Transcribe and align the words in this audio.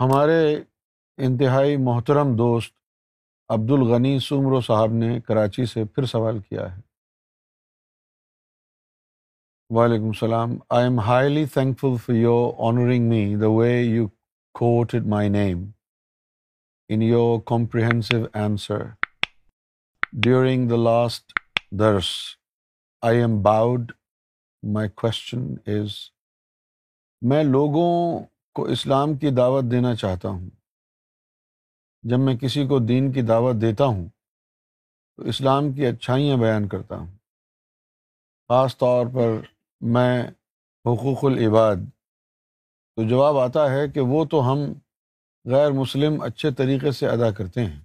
ہمارے 0.00 0.56
انتہائی 1.16 1.76
محترم 1.76 2.36
دوست 2.36 2.74
عبد 3.48 3.70
الغنی 3.70 4.18
سمرو 4.18 4.60
صاحب 4.60 4.92
نے 4.92 5.20
کراچی 5.20 5.66
سے 5.66 5.84
پھر 5.84 6.04
سوال 6.04 6.38
کیا 6.38 6.76
ہے۔ 6.76 6.80
وعلیکم 9.70 10.06
السلام۔ 10.06 10.50
I 10.68 10.84
am 10.84 11.00
highly 11.00 11.44
thankful 11.80 11.96
for 11.96 12.14
your 12.14 12.52
honoring 12.58 13.08
me 13.08 13.36
the 13.40 13.48
way 13.48 13.82
you 13.82 14.08
quoted 14.54 15.06
my 15.06 15.28
name 15.28 15.70
in 16.88 17.02
your 17.02 17.40
comprehensive 17.46 18.16
answer 18.34 18.82
during 20.12 20.68
the 20.68 20.76
last 20.76 21.32
درس 21.70 22.08
I 23.02 23.18
am 23.18 23.42
bowed 23.42 23.92
my 24.62 24.88
question 24.88 25.54
is 25.66 25.94
میں 27.22 27.44
لوگوں 27.44 28.24
کو 28.52 28.64
اسلام 28.64 29.14
کی 29.14 29.30
دعوت 29.30 29.64
دینا 29.70 29.94
چاہتا 29.94 30.28
ہوں۔ 30.28 30.50
جب 32.02 32.18
میں 32.18 32.36
کسی 32.36 32.66
کو 32.66 32.78
دین 32.78 33.12
کی 33.12 33.22
دعوت 33.22 33.56
دیتا 33.60 33.84
ہوں، 33.84 34.08
تو 35.16 35.22
اسلام 35.22 35.72
کی 35.72 35.86
اچھائیاں 35.86 36.36
بیان 36.36 36.68
کرتا 36.68 36.96
ہوں۔ 36.96 37.16
خاص 38.48 38.78
طور 38.78 39.06
پر 39.06 39.46
میں 39.80 40.22
حقوق 40.86 41.24
العباد۔ 41.24 41.76
تو 42.96 43.08
جواب 43.08 43.38
آتا 43.38 43.70
ہے 43.70 43.88
کہ 43.88 44.00
وہ 44.00 44.24
تو 44.24 44.52
ہم 44.52 44.58
غیر 45.44 45.70
مسلم 45.70 46.22
اچھے 46.22 46.50
طریقے 46.50 46.90
سے 46.90 47.08
ادا 47.08 47.30
کرتے 47.30 47.64
ہیں۔ 47.64 47.80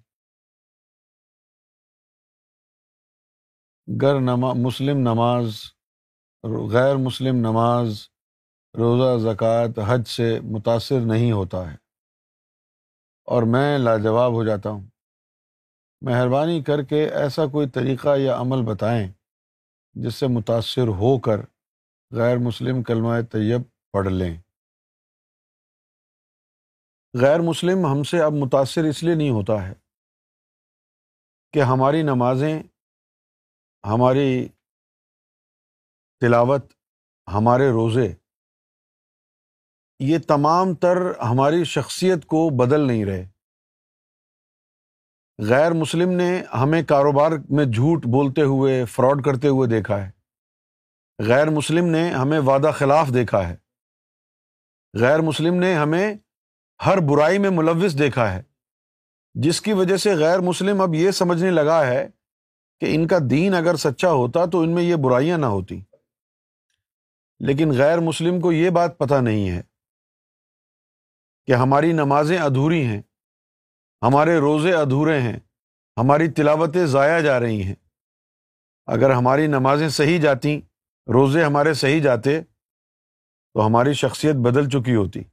گر 4.02 4.20
نما، 4.20 4.54
مسلم 4.54 4.98
نماز، 4.98 5.64
غیر 6.72 6.95
مسلم 6.95 7.36
نماز 7.36 8.08
روزہ، 8.78 9.30
زکوٰۃ، 9.30 9.84
حج 9.88 10.08
سے 10.08 10.40
متاثر 10.40 11.00
نہیں 11.06 11.31
ہوتا 11.31 11.72
ہے۔ 11.72 11.76
اور 13.26 13.44
میں 13.44 13.78
لاجواب 13.78 14.32
ہو 14.32 14.44
جاتا 14.44 14.70
ہوں۔ 14.70 14.82
مہربانی 16.02 16.64
کر 16.64 16.84
کے 16.84 17.09
ایسا 17.09 17.45
کوئی 17.45 17.70
طریقہ 17.70 18.17
یا 18.17 18.38
عمل 18.38 18.73
بتائیں 18.73 19.12
جس 19.94 20.16
سے 20.16 20.28
متاثر 20.28 20.88
ہو 20.88 21.20
کر 21.20 21.38
غیر 22.12 22.38
مسلم 22.38 22.84
کلمہ 22.84 23.22
طیب 23.32 23.62
پڑھ 23.92 24.08
لیں۔ 24.08 24.38
غیر 27.22 27.39
مسلم 27.39 27.86
ہم 27.86 28.04
سے 28.04 28.22
اب 28.22 28.32
متاثر 28.32 28.84
اس 28.84 29.04
لیے 29.04 29.16
نہیں 29.16 29.30
ہوتا 29.30 29.67
ہے 29.67 29.73
کہ 31.54 31.60
ہماری 31.60 32.02
نمازیں، 32.02 32.64
ہماری 33.84 34.48
تلاوت، 36.20 36.66
ہمارے 37.34 37.70
روزے 37.70 38.25
یہ 40.00 40.18
تمام 40.18 40.76
تر 40.76 41.20
ہماری 41.20 41.64
شخصیت 41.64 42.26
کو 42.26 42.50
بدل 42.50 42.80
نہیں 42.80 43.06
رہے۔ 43.06 43.28
غیر 45.40 45.72
مسلم 45.72 46.10
نے 46.10 46.44
ہمیں 46.54 46.84
کاروبار 46.84 47.32
میں 47.50 47.66
جھوٹ 47.66 48.06
بولتے 48.06 48.42
ہوئے، 48.42 48.86
فراڈ 48.86 49.23
کرتے 49.23 49.48
ہوئے 49.48 49.70
دیکھا 49.70 50.06
ہے۔ 50.06 50.12
غیر 51.23 51.50
مسلم 51.50 51.86
نے 51.86 52.10
ہمیں 52.10 52.40
وعدہ 52.40 52.72
خلاف 52.78 53.08
دیکھا 53.14 53.50
ہے۔ 53.50 53.56
غیر 55.00 55.22
مسلم 55.22 55.54
نے 55.54 55.76
ہمیں 55.76 56.14
ہر 56.86 56.98
برائی 56.98 57.38
میں 57.38 57.50
ملوث 57.50 58.00
دیکھا 58.00 58.34
ہے۔ 58.34 58.44
جس 59.34 59.62
کی 59.62 59.73
وجہ 59.73 59.98
سے 59.98 60.16
غیر 60.16 60.40
مسلم 60.40 60.82
اب 60.82 60.96
یہ 60.96 61.12
سمجھنے 61.12 61.52
لگا 61.52 61.86
ہے 61.86 62.08
کہ 62.80 62.96
ان 62.96 63.08
کا 63.08 63.18
دین 63.30 63.54
اگر 63.54 63.76
سچا 63.76 64.12
ہوتا 64.12 64.46
تو 64.46 64.62
ان 64.62 64.76
میں 64.76 64.84
یہ 64.84 64.96
برائیاں 64.96 65.38
نہ 65.38 65.46
ہوتی۔ 65.46 65.82
لیکن 67.40 67.72
غیر 67.78 68.00
مسلم 68.00 68.42
کو 68.42 68.52
یہ 68.52 68.70
بات 68.70 68.98
پتہ 68.98 69.16
نہیں 69.16 69.50
ہے۔ 69.50 69.62
کہ 71.48 71.54
ہماری 71.54 71.92
نمازیں 71.92 72.38
ادھوری 72.38 72.86
ہیں، 72.86 73.02
ہمارے 74.02 74.38
روزے 74.38 74.73
ادھورے 74.73 75.22
ہیں، 75.22 75.39
ہماری 75.98 76.32
تلاوتیں 76.32 76.86
ضائع 76.86 77.20
جا 77.20 77.39
رہی 77.39 77.64
ہیں۔ 77.64 77.76
اگر 78.86 79.10
ہماری 79.10 79.48
نمازیں 79.48 79.89
صحیح 79.89 80.20
جاتی، 80.20 80.61
روزے 81.14 81.44
ہمارے 81.44 81.73
صحیح 81.73 82.02
جاتے، 82.02 82.42
تو 83.54 83.66
ہماری 83.67 83.94
شخصیت 83.94 84.36
بدل 84.36 84.70
چکی 84.70 84.95
ہوتی۔ 84.95 85.23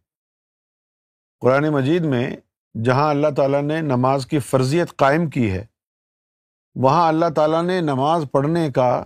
قرآن 1.41 1.69
مجید 1.69 2.05
میں 2.05 2.37
جہاں 2.85 3.11
اللہ 3.11 3.29
تعالیٰ 3.37 3.63
نے 3.63 3.81
نماز 3.81 4.27
کی 4.27 4.39
فرضیت 4.39 4.97
قائم 4.97 5.31
کی 5.31 5.51
ہے، 5.51 5.67
وہاں 6.75 7.09
اللہ 7.09 7.27
تعالیٰ 7.37 7.63
نے 7.63 7.81
نماز 7.81 8.25
پڑھنے 8.33 8.71
کا 8.71 9.05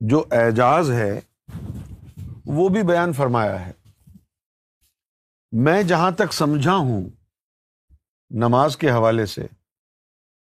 جو 0.00 0.24
اعجاز 0.30 0.90
ہے، 0.90 1.20
وہ 2.46 2.68
بھی 2.68 2.82
بیان 2.82 3.12
فرمایا 3.12 3.66
ہے۔ 3.66 3.83
میں 5.58 5.82
جہاں 5.82 6.10
تک 6.10 6.32
سمجھا 6.32 6.74
ہوں 6.74 7.10
نماز 8.30 8.76
کے 8.76 8.90
حوالے 8.90 9.26
سے، 9.26 9.46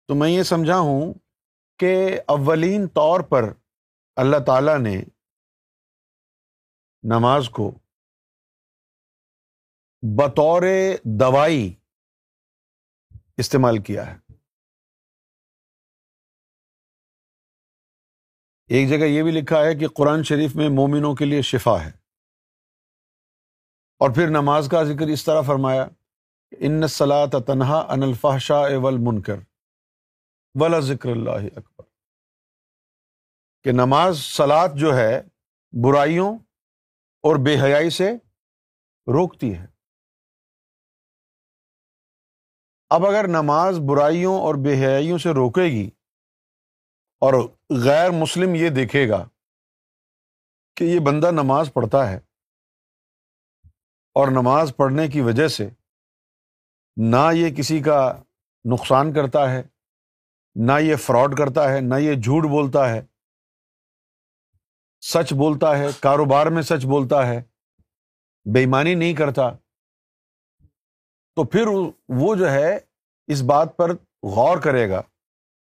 تو 0.09 0.15
میں 0.15 0.31
یہ 0.31 0.43
سمجھا 0.43 0.79
ہوں 0.79 1.15
کہ 1.79 2.21
اولین 2.27 2.89
طور 2.89 3.21
پر 3.21 3.43
اللہ 4.17 4.37
تعالیٰ 4.47 4.79
نے 4.79 5.03
نماز 7.03 7.51
کو 7.51 7.79
بطور 10.03 10.63
دوائی 11.05 11.75
استعمال 13.37 13.83
کیا 13.83 14.07
ہے۔ 14.07 14.19
ایک 18.67 18.89
جگہ 18.89 19.05
یہ 19.05 19.23
بھی 19.23 19.31
لکھا 19.31 19.57
ہے 19.57 19.75
کہ 19.75 19.89
قرآن 19.89 20.23
شریف 20.23 20.57
میں 20.57 20.69
مومنوں 20.69 21.15
کے 21.15 21.25
لیے 21.25 21.43
شفا 21.43 21.85
ہے۔ 21.85 22.02
اور 24.03 24.11
پھر 24.11 24.29
نماز 24.29 24.69
کا 24.71 24.83
ذکر 24.83 25.07
اس 25.07 25.25
طرح 25.25 25.41
فرمایا، 25.41 25.87
ان 26.53 26.87
صلاح 26.87 27.27
تنہا 27.47 27.87
ان 27.89 28.03
الفاح 28.03 28.39
شاہ 28.39 28.63
اول 28.63 28.97
منکر 28.99 29.37
ولا 30.61 30.79
ذکر 30.79 31.09
اللہ 31.09 31.31
اکبر. 31.31 31.83
کہ 33.65 33.73
نماز 33.73 34.19
سلاد 34.19 34.69
جو 34.75 34.97
ہے، 34.97 35.23
برائیوں 35.73 36.39
اور 37.23 37.37
بے 37.37 37.61
حیائی 37.63 37.91
سے 37.91 38.13
روکتی 39.07 39.59
ہے۔ 39.59 39.67
اب 42.91 43.07
اگر 43.07 43.29
نماز 43.29 43.79
برائیوں 43.79 44.41
اور 44.41 44.55
بے 44.55 44.75
حیائیوں 44.75 45.19
سے 45.19 45.31
روکے 45.31 45.65
گی 45.65 45.91
اور 47.19 47.35
غیر 47.85 48.11
مسلم 48.11 48.55
یہ 48.55 48.69
دیکھے 48.69 49.09
گا 49.09 49.29
کہ 50.77 50.85
یہ 50.85 50.99
بندہ 50.99 51.31
نماز 51.31 51.71
پڑھتا 51.73 52.11
ہے 52.11 52.32
اور 54.13 54.29
نماز 54.29 54.73
پڑھنے 54.77 55.09
کی 55.09 55.21
وجہ 55.21 55.49
سے 55.49 55.69
نہ 56.97 57.31
یہ 57.33 57.55
کسی 57.55 57.81
کا 57.81 58.23
نقصان 58.65 59.13
کرتا 59.13 59.53
ہے، 59.53 59.63
نہ 60.55 60.73
یہ 60.81 60.97
فراڈ 60.97 61.37
کرتا 61.37 61.73
ہے، 61.73 61.81
نہ 61.81 61.95
یہ 61.95 62.15
جھوٹ 62.15 62.45
بولتا 62.45 62.89
ہے۔ 62.89 63.03
سچ 65.01 65.33
بولتا 65.33 65.79
ہے، 65.79 65.87
کاروبار 66.01 66.47
میں 66.47 66.63
سچ 66.63 66.87
بولتا 66.87 67.27
ہے 67.27 67.43
بےمانی 68.45 68.95
نہیں 68.95 69.15
کرتا۔ 69.15 69.51
تو 71.37 71.45
پھر 71.45 71.67
وہ 72.09 72.35
جو 72.35 72.51
ہے 72.51 72.79
اس 73.27 73.43
بات 73.43 73.77
پر 73.77 73.91
غور 74.23 74.59
کرے 74.59 74.91
گا 74.91 75.03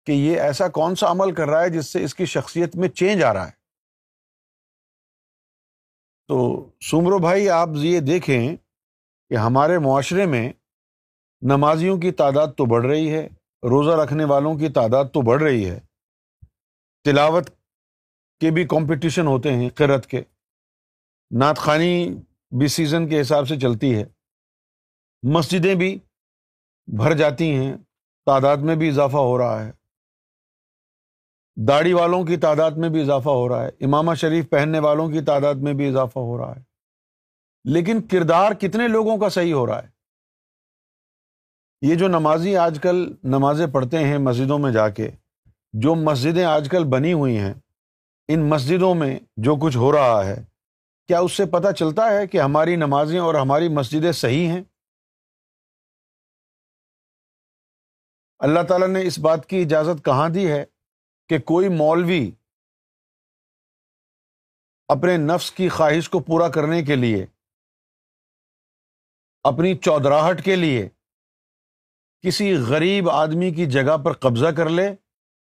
کہ 0.06 0.12
یہ 0.12 0.40
ایسا 0.40 0.68
کون 0.68 0.94
سا 0.94 1.10
عمل 1.10 1.34
کر 1.34 1.48
رہا 1.48 1.62
ہے 1.62 1.70
جس 1.70 1.86
سے 1.86 2.04
اس 2.04 2.14
کی 2.14 2.24
شخصیت 2.24 2.76
میں 2.76 2.88
چینج 2.88 3.22
آ 3.22 3.34
رہا 3.34 3.46
ہے۔ 3.46 3.59
تو 6.30 6.70
سمرو 6.90 7.18
بھائی، 7.18 7.48
آپ 7.48 7.68
یہ 7.74 8.00
دیکھیں 8.00 8.56
کہ 9.28 9.34
ہمارے 9.34 9.78
معاشرے 9.78 10.26
میں 10.26 10.52
نمازیوں 11.42 11.98
کی 11.98 12.12
تعداد 12.12 12.46
تو 12.56 12.64
بڑھ 12.64 12.86
رہی 12.86 13.14
ہے، 13.14 13.26
روزہ 13.62 13.90
رکھنے 13.90 14.24
والوں 14.24 14.54
کی 14.54 14.68
تعداد 14.68 15.04
تو 15.14 15.22
بڑھ 15.22 15.42
رہی 15.42 15.70
ہے۔ 15.70 15.80
تلاوت 17.04 17.50
کے 18.40 18.50
بھی 18.50 18.66
کمپٹیشن 18.66 19.26
ہوتے 19.26 19.52
ہیں 19.52 19.68
قرت 19.68 20.06
کے۔ 20.06 20.22
نعت 21.38 21.58
خوانی 21.58 22.10
بھی 22.58 22.68
سیزن 22.68 23.08
کے 23.08 23.20
حساب 23.20 23.48
سے 23.48 23.60
چلتی 23.60 23.94
ہے۔ 23.94 24.04
مسجدیں 25.22 25.74
بھی 25.74 25.98
بھر 26.86 27.16
جاتی 27.16 27.54
ہیں، 27.54 27.76
تعداد 28.26 28.56
میں 28.56 28.76
بھی 28.76 28.88
اضافہ 28.88 29.16
ہو 29.16 29.38
رہا 29.38 29.66
ہے۔ 29.66 29.79
داڑھی 31.56 31.92
والوں 31.92 32.24
کی 32.24 32.36
تعداد 32.36 32.70
میں 32.70 32.88
بھی 32.88 33.00
اضافہ 33.00 33.28
ہو 33.28 33.48
رہا 33.48 33.64
ہے۔ 33.64 33.68
امامہ 33.80 34.14
شریف 34.14 34.50
پہننے 34.50 34.78
والوں 34.78 35.08
کی 35.08 35.20
تعداد 35.20 35.54
میں 35.54 35.72
بھی 35.72 35.88
اضافہ 35.88 36.18
ہو 36.18 36.38
رہا 36.38 36.56
ہے۔ 36.56 36.62
لیکن 37.64 38.08
کردار 38.08 38.52
کتنے 38.52 38.88
لوگوں 38.88 39.18
کا 39.18 39.28
صحیح 39.28 39.54
ہو 39.54 39.66
رہا 39.66 39.82
ہے؟ 39.82 39.88
یہ 41.82 41.94
جو 41.94 42.08
نمازی 42.08 42.56
آج 42.56 42.78
کل 42.82 43.14
نمازیں 43.24 43.66
پڑھتے 43.66 43.98
ہیں 43.98 44.18
مسجدوں 44.18 44.58
میں 44.58 44.72
جا 44.72 44.88
کے، 44.88 45.10
جو 45.72 45.94
مسجدیں 45.94 46.44
آج 46.44 46.68
کل 46.70 46.84
بنی 46.84 47.12
ہوئی 47.12 47.38
ہیں، 47.38 47.54
ان 48.28 48.48
مسجدوں 48.48 48.94
میں 48.94 49.18
جو 49.36 49.56
کچھ 49.56 49.76
ہو 49.76 49.92
رہا 49.92 50.26
ہے، 50.26 50.44
کیا 51.08 51.18
اس 51.18 51.32
سے 51.32 51.46
پتہ 51.46 51.72
چلتا 51.72 52.10
ہے 52.10 52.26
کہ 52.26 52.40
ہماری 52.40 52.76
نمازیں 52.76 53.20
اور 53.20 53.34
ہماری 53.34 53.68
مسجدیں 53.68 54.12
صحیح 54.12 54.48
ہیں؟ 54.48 54.60
اللہ 58.38 58.60
تعالیٰ 58.68 58.88
نے 58.88 59.02
اس 59.02 59.18
بات 59.18 59.46
کی 59.46 59.62
اجازت 59.62 60.04
کہاں 60.04 60.28
دی 60.28 60.50
ہے؟ 60.52 60.64
کہ 61.30 61.38
کوئی 61.38 61.68
مولوی 61.68 62.30
اپنے 64.88 65.16
نفس 65.16 65.52
کی 65.52 65.68
خواہش 65.68 66.08
کو 66.08 66.20
پورا 66.20 66.48
کرنے 66.48 66.82
کے 66.82 66.96
لیے، 66.96 67.26
اپنی 69.42 69.78
چودراہٹ 69.78 70.44
کے 70.44 70.56
لیے 70.56 70.88
کسی 72.20 72.54
غریب 72.68 73.10
آدمی 73.10 73.54
کی 73.54 73.66
جگہ 73.66 73.96
پر 74.04 74.12
قبضہ 74.12 74.46
کر 74.56 74.68
لے، 74.68 74.88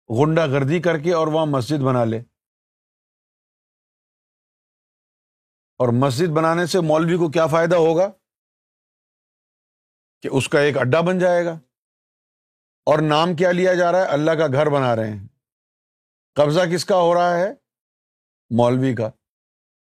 غنڈہ 0.09 0.47
گردی 0.47 0.83
کر 0.83 0.99
کے 0.99 1.13
اور 1.13 1.27
وہاں 1.27 1.47
مسجد 1.47 1.83
بنا 1.83 2.05
لے۔ 2.05 2.19
اور 5.79 5.89
مسجد 5.93 6.37
بنانے 6.37 6.67
سے 6.67 6.81
مولوی 6.81 7.17
کو 7.17 7.31
کیا 7.31 7.47
فائدہ 7.47 7.77
ہوگا؟ 7.77 8.09
کہ 10.21 10.29
اس 10.33 10.49
کا 10.49 10.61
ایک 10.61 10.79
اڈا 10.79 11.01
بن 11.01 11.19
جائے 11.19 11.45
گا۔ 11.45 11.53
اور 12.87 12.99
نام 13.09 13.37
کیا 13.37 13.53
لیا 13.53 13.75
جا 13.75 13.93
رہا 13.93 13.99
ہے؟ 13.99 14.07
اللہ 14.07 14.31
کا 14.31 14.47
گھر 14.47 14.67
بنا 14.67 14.97
رہے 14.97 15.11
ہیں۔ 15.11 15.36
قبضہ 16.37 16.61
کس 16.75 16.85
کا 16.85 16.97
ہو 16.97 17.15
رہا 17.15 17.37
ہے؟ 17.37 17.53
مولوی 18.51 18.95
کا۔ 18.95 19.11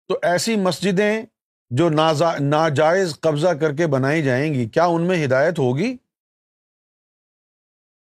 تو 0.08 0.18
ایسی 0.22 0.56
مسجدیں 0.56 1.22
جو 1.70 1.88
ناجائز 2.40 3.20
قبضہ 3.20 3.48
کر 3.48 3.76
کے 3.76 3.86
بنائی 3.86 4.22
جائیں 4.22 4.54
گی، 4.54 4.68
کیا 4.68 4.84
ان 4.84 5.08
میں 5.08 5.26
ہدایت 5.26 5.58
ہوگی؟ 5.58 5.96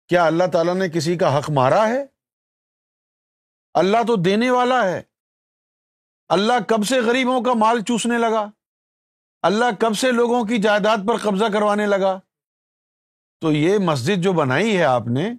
کیا 0.08 0.26
اللہ 0.26 0.44
تعالیٰ 0.52 0.74
نے 0.74 0.88
کسی 0.88 1.16
کا 1.16 1.38
حق 1.38 1.50
مارا 1.50 1.88
ہے؟ 1.88 2.06
اللہ 3.74 3.96
تو 4.06 4.16
دینے 4.16 4.50
والا 4.50 4.84
ہے۔ 4.84 5.02
اللہ 6.28 6.52
کب 6.68 6.86
سے 6.86 7.00
غریبوں 7.00 7.42
کا 7.42 7.54
مال 7.54 7.82
چوسنے 7.82 8.18
لگا؟ 8.18 8.50
اللہ 9.42 9.64
کب 9.80 9.96
سے 9.96 10.12
لوگوں 10.12 10.44
کی 10.44 10.58
جائیداد 10.58 10.96
پر 11.08 11.16
قبضہ 11.16 11.44
کروانے 11.52 11.86
لگا؟ 11.86 12.20
تو 13.40 13.52
یہ 13.52 13.78
مسجد 13.78 14.22
جو 14.22 14.32
بنائی 14.32 14.78
ہے 14.78 14.84
آپ 14.84 15.02
نے، 15.06 15.30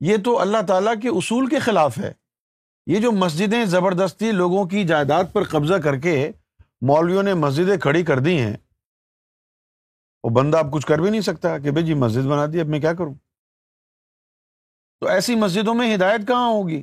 یہ 0.00 0.16
تو 0.24 0.40
اللہ 0.40 0.58
تعالیٰ 0.68 0.94
کے 1.02 1.08
اصول 1.08 1.46
کے 1.46 1.58
خلاف 1.58 1.98
ہے۔ 1.98 2.27
یہ 2.88 3.00
جو 3.00 3.10
مسجدیں 3.12 3.64
زبردستی 3.64 4.32
لوگوں 4.32 4.64
کی 4.66 4.84
جائیداد 4.84 5.24
پر 5.32 5.44
قبضہ 5.44 5.74
کر 5.74 5.98
کے 6.00 6.30
مولویوں 6.82 7.22
نے 7.22 7.34
مسجدیں 7.34 7.76
کھڑی 7.76 8.04
کر 8.04 8.18
دی 8.18 8.38
ہیں، 8.40 8.56
وہ 10.24 10.30
بندہ 10.30 10.58
اب 10.58 10.72
کچھ 10.72 10.86
کر 10.86 10.98
بھی 10.98 11.10
نہیں 11.10 11.20
سکتا 11.20 11.58
کہ 11.58 11.70
بھائی 11.70 11.86
جی 11.86 11.94
مسجد 11.94 12.26
بنا 12.26 12.46
دی، 12.46 12.60
اب 12.60 12.66
میں 12.66 12.80
کیا 12.80 12.92
کروں؟ 12.92 13.14
تو 15.00 15.06
ایسی 15.06 15.34
مسجدوں 15.34 15.74
میں 15.74 15.94
ہدایت 15.94 16.26
کہاں 16.28 16.48
ہوگی؟ 16.48 16.82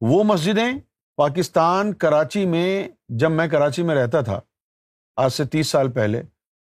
وہ 0.00 0.24
مسجدیں 0.24 0.72
پاکستان، 1.16 1.94
کراچی 1.94 2.46
میں، 2.46 2.88
جب 3.08 3.30
میں 3.30 3.48
کراچی 3.48 3.82
میں 3.82 3.94
رہتا 3.94 4.20
تھا، 4.20 4.40
آج 5.16 5.32
سے 5.32 5.44
تیس 5.44 5.68
سال 5.68 5.92
پہلے، 5.92 6.22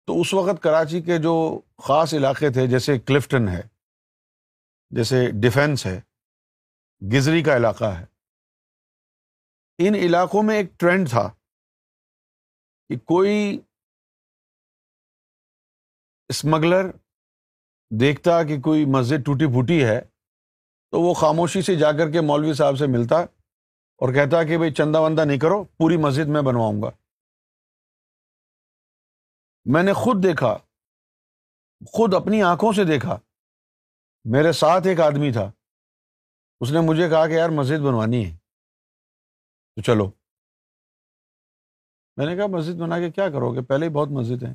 تو 0.07 0.21
اس 0.21 0.35
وقت 0.35 0.63
کراچی 0.63 1.01
کے 1.03 1.19
جو 1.19 1.61
خاص 1.83 2.15
علاقے 2.15 2.51
تھے، 2.51 2.67
جیسے 2.67 2.99
کلفٹن 2.99 3.49
ہے، 3.49 3.63
جیسے 4.91 5.31
ڈیفینس 5.31 5.87
ہے 5.87 6.01
گزری 7.03 7.43
کا 7.43 7.57
علاقہ 7.57 7.85
ہے۔ 7.85 8.05
ان 9.79 9.95
علاقوں 9.95 10.43
میں 10.43 10.57
ایک 10.57 10.73
ٹرینڈ 10.79 11.09
تھا 11.09 11.35
کہ 12.89 12.99
کوئی 12.99 13.61
اسمگلر 16.29 16.91
دیکھتا 18.01 18.43
کہ 18.43 18.61
کوئی 18.61 18.85
مسجد 18.85 19.25
ٹوٹی 19.27 19.47
پھوٹی 19.47 19.85
ہے 19.85 20.01
تو 20.91 21.01
وہ 21.01 21.15
خاموشی 21.15 21.63
سے 21.63 21.77
جا 21.77 21.93
کر 21.93 22.11
کے 22.11 22.21
مولوی 22.21 22.55
صاحب 22.55 22.79
سے 22.79 22.87
ملتا 22.87 23.17
اور 23.17 24.15
کہتا 24.15 24.45
کہ 24.45 24.57
بھائی 24.57 24.73
چندہ 24.73 24.99
وندہ 24.99 25.25
نہیں 25.25 25.39
کرو، 25.39 25.65
پوری 25.65 25.97
مسجد 25.97 26.29
میں 26.29 26.43
بنواؤں 26.43 26.83
گا۔ 26.83 26.91
میں 29.65 29.83
نے 29.83 29.93
خود 29.93 30.23
دیکھا، 30.23 30.57
خود 31.93 32.15
اپنی 32.15 32.43
آنکھوں 32.43 32.73
سے 32.73 32.85
دیکھا۔ 32.85 33.19
میرے 34.25 34.53
ساتھ 34.53 34.87
ایک 34.87 35.01
آدمی 35.01 35.33
تھا۔ 35.33 35.53
اس 36.61 36.73
نے 36.73 36.81
مجھے 36.81 37.09
کہا 37.09 37.27
کہ 37.27 37.33
یار 37.33 37.49
مسجد 37.49 37.81
بنوانی 37.81 38.33
ہے۔ 38.33 38.37
تو 39.77 39.83
چلو۔ 39.83 40.11
میں 42.17 42.27
نے 42.27 42.37
کہا 42.37 42.47
مسجد 42.47 42.73
بنا 42.73 42.99
کے 42.99 43.11
کیا 43.11 43.31
کرو 43.31 43.55
گے؟ 43.55 43.63
پہلے 43.63 43.87
ہی 43.87 43.91
بہت 43.91 44.09
مسجد 44.09 44.43
ہیں۔ 44.43 44.55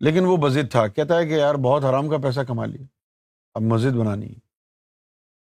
لیکن 0.00 0.24
وہ 0.24 0.36
مسجد 0.36 0.70
تھا۔ 0.70 0.86
کہتا 0.86 1.18
ہے 1.18 1.26
کہ 1.26 1.32
یار 1.32 1.54
بہت 1.54 1.84
حرام 1.84 2.08
کا 2.08 2.16
پیسہ 2.16 2.40
کما 2.40 2.64
لیا۔ 2.64 2.86
اب 3.54 3.62
مسجد 3.62 3.96
بنانی 3.96 4.30
ہے۔ 4.30 4.40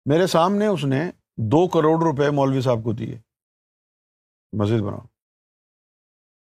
میرے 0.06 0.28
سامنے 0.28 0.68
اس 0.68 0.86
نے 0.86 1.12
دو 1.38 1.68
کروڑ 1.68 2.04
روپے 2.04 2.30
مولوی 2.30 2.62
صاحب 2.62 2.84
کو 2.84 2.94
دیے۔ 2.94 3.20
مسجد 4.54 4.82
بناؤ۔ 4.82 5.06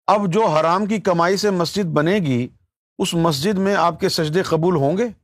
اب 0.06 0.20
جو 0.32 0.46
حرام 0.46 0.86
کی 0.86 1.00
کمائی 1.00 1.36
سے 1.36 1.50
مسجد 1.50 1.84
بنے 1.94 2.14
گی، 2.14 2.48
اس 2.98 3.14
مسجد 3.14 3.58
میں 3.58 3.74
آپ 3.74 4.00
کے 4.00 4.08
سجدے 4.08 4.42
قبول 4.42 4.76
ہوں 4.76 4.98
گے؟ 4.98 5.17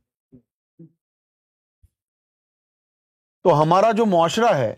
تو 3.44 3.62
ہمارا 3.62 3.92
جو 3.92 4.06
معاشرہ 4.06 4.54
ہے، 4.54 4.76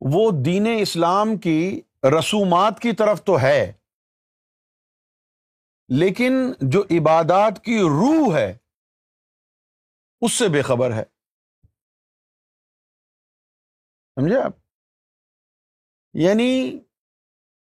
وہ 0.00 0.30
دین 0.44 0.66
اسلام 0.82 1.36
کی 1.36 1.82
رسومات 2.18 2.82
کی 2.82 2.92
طرف 2.92 3.24
تو 3.24 3.40
ہے، 3.40 3.72
لیکن 5.88 6.32
جو 6.60 6.82
عبادات 6.82 7.64
کی 7.64 7.78
روح 7.78 8.36
ہے، 8.38 8.58
اس 10.20 10.32
سے 10.32 10.44
بے 10.52 10.62
خبر 10.62 10.90
ہے۔ 10.92 11.04
سمجھے 14.14 14.42
آپ؟ 14.42 14.52
یعنی 16.12 16.78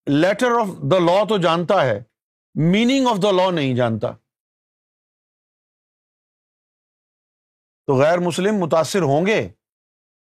لیٹر 0.06 0.46
آف 0.46 0.66
دا 0.90 0.98
لا 0.98 1.24
تو 1.28 1.38
جانتا 1.38 1.86
ہے 1.86 1.98
میننگ 2.54 3.06
آف 3.06 3.16
دا 3.22 3.30
لا 3.30 3.50
نہیں 3.50 3.76
جانتا۔ 3.76 4.08
تو 7.86 8.00
غیر 8.00 8.18
مسلم 8.18 8.54
متاثر 8.54 8.98
ہوں 8.98 9.26
گے۔ 9.26 9.59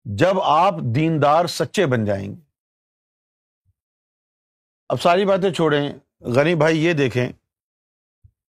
جب 0.07 0.41
آپ 0.41 0.75
دیندار 0.95 1.47
سچے 1.47 1.87
بن 1.87 2.05
جائیں 2.05 2.29
گے۔ 2.29 2.41
اب 4.89 5.01
ساری 5.01 5.25
باتیں 5.25 5.53
چھوڑیں، 5.53 5.93
غنی 6.35 6.55
بھائی 6.55 6.85
یہ 6.85 6.93
دیکھیں 6.93 7.29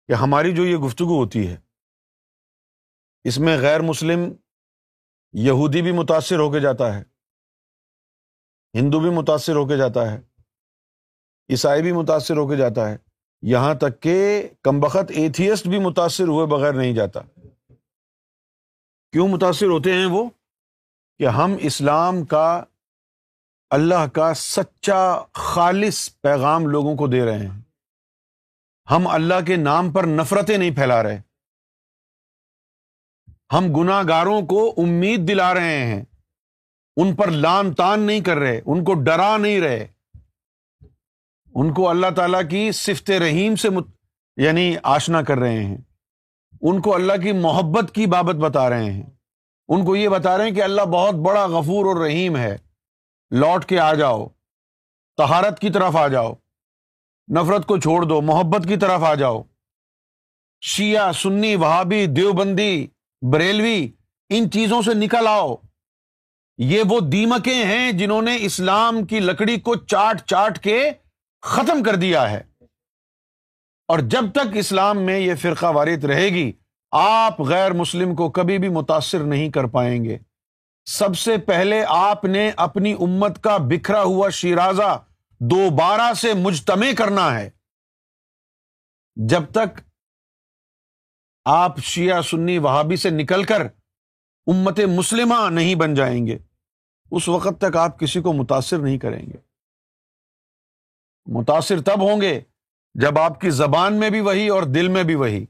کہ 0.10 0.14
ہماری 0.14 0.56
جو 0.56 0.66
یہ 0.66 0.78
گفتگو 0.78 1.20
ہوتی 1.20 1.48
ہے، 1.48 1.56
اس 3.24 3.38
میں 3.40 3.58
غیر 3.58 3.82
مسلم 3.82 4.20
یہودی 5.34 5.82
بھی 5.82 5.92
متاثر 5.92 6.40
ہو 6.40 6.52
کے 6.52 6.60
جاتا 6.60 6.94
ہے، 6.96 7.04
ہندو 8.74 9.00
بھی 9.00 9.10
متاثر 9.10 9.56
ہو 9.56 9.68
کے 9.68 9.78
جاتا 9.78 10.12
ہے، 10.12 10.20
عیسائی 11.50 11.82
بھی 11.82 11.92
متاثر 11.92 12.38
ہو 12.38 12.48
کے 12.50 12.58
جاتا 12.58 12.90
ہے، 12.90 12.98
یہاں 13.42 13.74
تک 13.76 14.02
کہ 14.02 14.50
کمبخت 14.62 15.12
ایتھیسٹ 15.12 15.68
بھی 15.68 15.80
متاثر 15.80 16.28
ہوئے 16.28 16.46
بغیر 16.48 16.74
نہیں 16.74 16.94
جاتا۔ 16.94 17.20
کیوں 19.14 19.28
متاثر 19.28 19.66
ہوتے 19.66 19.94
ہیں 19.94 20.06
وہ؟ 20.06 20.30
کہ 21.20 21.28
ہم 21.28 21.56
اسلام 21.60 22.26
کا 22.26 22.64
اللہ 23.70 24.08
کا 24.14 24.34
سچا 24.34 25.24
خالص 25.34 26.22
پیغام 26.22 26.66
لوگوں 26.68 26.96
کو 26.96 27.08
دے 27.08 27.26
رہے 27.26 27.40
ہیں۔ 27.40 27.62
ہم 28.92 29.08
اللہ 29.08 29.46
کے 29.48 29.56
نام 29.56 29.92
پر 29.92 30.04
نفرتیں 30.04 30.58
نہیں 30.58 30.72
پھیلا 30.72 31.04
رہے۔ 31.04 31.22
ہم 33.54 33.66
گناہ 33.78 34.04
گاروں 34.08 34.42
کو 34.42 34.74
امید 34.78 35.28
دلا 35.28 35.54
رہے 35.54 35.86
ہیں۔ 35.86 36.04
ان 36.98 37.16
پر 37.16 37.32
لان 37.32 37.74
تان 37.74 38.00
نہیں 38.00 38.22
کر 38.22 38.38
رہے، 38.38 38.62
ان 38.66 38.84
کو 38.84 38.94
ڈرا 38.94 39.38
نہیں 39.38 39.62
رہے۔ 39.62 39.88
ان 41.56 41.74
کو 41.74 41.90
اللہ 41.90 42.08
تعالیٰ 42.16 42.50
کی 42.50 42.72
صفت 42.72 43.12
رحیم 43.12 43.56
سے 43.56 43.70
مت... 43.70 43.88
یعنی 44.38 44.76
آشنا 44.84 45.22
کر 45.22 45.38
رہے 45.38 45.64
ہیں۔ 45.64 45.78
ان 46.62 46.82
کو 46.82 46.96
اللہ 46.96 47.14
کی 47.14 47.32
محبت 47.32 47.96
کی 47.96 48.06
بابت 48.06 48.36
بتا 48.36 48.70
رہے 48.70 48.92
ہیں۔ 48.92 49.10
ان 49.76 49.86
کو 49.86 49.96
یہ 49.96 50.10
بتا 50.10 50.38
رہے 50.38 50.48
ہیں 50.48 50.56
کہ 50.56 50.64
اللہ 50.64 50.82
بہت 50.82 51.14
بڑا 51.14 51.46
غفور 51.46 51.86
اور 51.86 52.06
رحیم 52.06 52.38
ہے۔ 52.38 52.58
لوٹ 53.32 53.66
کے 53.66 53.80
آ 53.80 53.94
جاؤ 53.94 54.28
تہارت 55.18 55.60
کی 55.60 55.70
طرف 55.70 55.96
آ 55.96 56.08
جاؤ، 56.08 56.34
نفرت 57.36 57.66
کو 57.66 57.78
چھوڑ 57.78 58.04
دو، 58.04 58.22
محبت 58.22 58.68
کی 58.68 58.78
طرف 58.78 59.04
آ 59.04 59.16
جاؤ۔ 59.16 59.44
شیعہ، 60.62 61.12
سنی، 61.12 61.56
وہابی، 61.56 62.06
دیوبندی، 62.06 62.88
بریلوی، 63.34 63.88
ان 64.30 64.52
چیزوں 64.52 64.82
سے 64.82 64.94
نکل 64.94 65.28
آؤ۔ 65.28 65.56
یہ 66.58 66.84
وہ 66.90 67.00
دیمکیں 67.00 67.66
ہیں 67.66 67.92
جنہوں 67.92 68.22
نے 68.22 68.38
اسلام 68.40 69.06
کی 69.06 69.20
لکڑی 69.20 69.60
کو 69.60 69.76
چاٹ 69.76 70.26
چاٹ 70.26 70.60
کے 70.60 70.92
ختم 71.42 71.84
کر 71.84 71.96
دیا 71.96 72.32
ہے۔ 72.32 72.42
اور 73.88 74.00
جب 74.00 74.32
تک 74.32 74.48
اسلام 74.54 74.98
میں 74.98 75.20
یہ 75.20 75.36
فرقہ 75.36 75.66
وارث 75.66 76.06
رہے 76.06 76.30
گی 76.30 76.52
آپ 76.96 77.42
غیر 77.42 77.72
مسلم 77.72 78.16
کو 78.16 78.32
کبھی 78.32 78.58
بھی 78.58 78.70
متاثر 78.70 79.20
نہیں 79.20 79.50
کر 79.50 79.64
پائیں 79.64 80.06
گے۔ 80.06 80.18
سب 80.86 81.18
سے 81.18 81.38
پہلے 81.38 81.86
آپ 81.88 82.26
نے 82.26 82.52
اپنی 82.58 82.94
امت 82.94 83.44
کا 83.44 83.58
بکھرا 83.58 84.04
ہوا 84.04 84.30
شیرازہ 84.30 85.04
دوبارہ 85.40 86.14
سے 86.14 86.34
مجتمع 86.34 86.86
کرنا 86.98 87.40
ہے۔ 87.40 87.50
جب 89.16 89.44
تک 89.52 89.82
آپ 91.46 91.80
شیعہ 91.80 92.22
سنی 92.22 92.58
وہابی 92.58 92.96
سے 92.96 93.10
نکل 93.10 93.44
کر 93.44 93.62
امت 94.48 94.80
مسلمہ 94.80 95.50
نہیں 95.50 95.76
بن 95.76 95.94
جائیں 95.94 96.28
گے، 96.28 96.38
اس 97.12 97.30
وقت 97.30 97.62
تک 97.62 97.76
آپ 97.76 98.00
کسی 98.00 98.22
کو 98.22 98.34
متاثر 98.34 98.78
نہیں 98.78 98.98
کریں 98.98 99.26
گے۔ 99.26 99.38
متاثر 101.26 101.82
تب 101.82 102.02
ہوں 102.02 102.22
گے 102.22 102.42
جب 102.94 103.20
آپ 103.20 103.42
کی 103.42 103.50
زبان 103.50 104.00
میں 104.00 104.10
بھی 104.10 104.22
وہی 104.22 104.50
اور 104.50 104.64
دل 104.64 104.88
میں 104.88 105.04
بھی 105.04 105.16
وہی۔ 105.16 105.46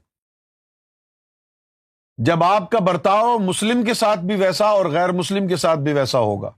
جب 2.18 2.44
آپ 2.44 2.70
کا 2.70 2.78
برتاؤ 2.78 3.38
مسلم 3.38 3.84
کے 3.84 3.94
ساتھ 3.94 4.20
بھی 4.20 4.34
ویسا 4.34 4.64
اور 4.64 4.86
غیر 4.86 5.12
مسلم 5.12 5.48
کے 5.48 5.56
ساتھ 5.56 5.80
بھی 5.80 5.92
ویسا 5.92 6.18
ہوگا۔ 6.18 6.50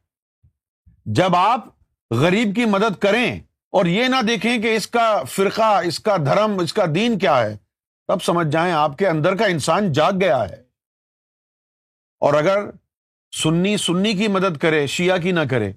جب 1.07 1.37
آپ 1.37 1.65
غریب 2.11 2.55
کی 2.55 2.65
مدد 2.65 2.99
کریں 2.99 3.41
اور 3.71 3.85
یہ 3.85 4.05
نہ 4.05 4.23
دیکھیں 4.23 4.63
کہ 4.63 4.77
اس 4.77 4.87
کا 4.87 5.23
فرقہ، 5.23 5.81
اس 5.85 6.01
کا 6.01 6.17
دھرم، 6.17 6.59
اس 6.59 6.73
کا 6.73 6.85
دین 6.95 7.19
کیا 7.19 7.41
ہے، 7.41 7.57
تب 8.09 8.23
سمجھ 8.23 8.47
جائیں 8.47 8.73
آپ 8.73 8.99
کے 8.99 9.09
اندر 9.09 9.37
کا 9.37 9.45
انسان 9.45 9.93
جاگ 9.93 10.13
گیا 10.21 10.49
ہے۔ 10.49 10.63
اور 12.21 12.35
اگر 12.35 12.71
سنی 13.37 13.77
سنی 13.77 14.13
کی 14.13 14.29
مدد 14.29 14.59
کرے، 14.59 14.87
شیعہ 14.87 15.19
کی 15.19 15.33
نہ 15.33 15.41
کرے، 15.51 15.73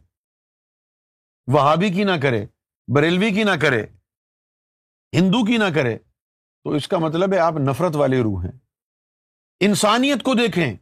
وہابی 1.47 1.89
کی 1.89 2.03
نہ 2.03 2.17
کرے، 2.21 2.45
بریلوی 2.87 3.31
کی 3.31 3.43
نہ 3.43 3.55
کرے، 3.61 3.85
ہندو 5.13 5.45
کی 5.45 5.57
نہ 5.57 5.75
کرے، 5.75 5.97
تو 6.63 6.69
اس 6.69 6.87
کا 6.87 6.97
مطلب 6.97 7.33
ہے 7.33 7.39
آپ 7.39 7.53
نفرت 7.53 7.95
والے 7.95 8.21
روح 8.21 8.43
ہیں۔ 8.43 8.68
انسانیت 9.59 10.23
کو 10.23 10.33
دیکھیں، 10.33 10.77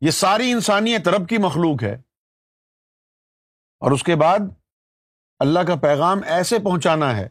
یہ 0.00 0.10
ساری 0.10 0.50
انسانیت 0.52 1.08
رب 1.08 1.28
کی 1.28 1.38
مخلوق 1.38 1.82
ہے۔ 1.82 1.94
اور 3.82 3.92
اس 3.92 4.02
کے 4.02 4.16
بعد 4.16 4.38
اللہ 5.38 5.60
کا 5.60 5.74
پیغام 5.74 6.20
ایسے 6.26 6.58
پہنچانا 6.58 7.16
ہے 7.16 7.28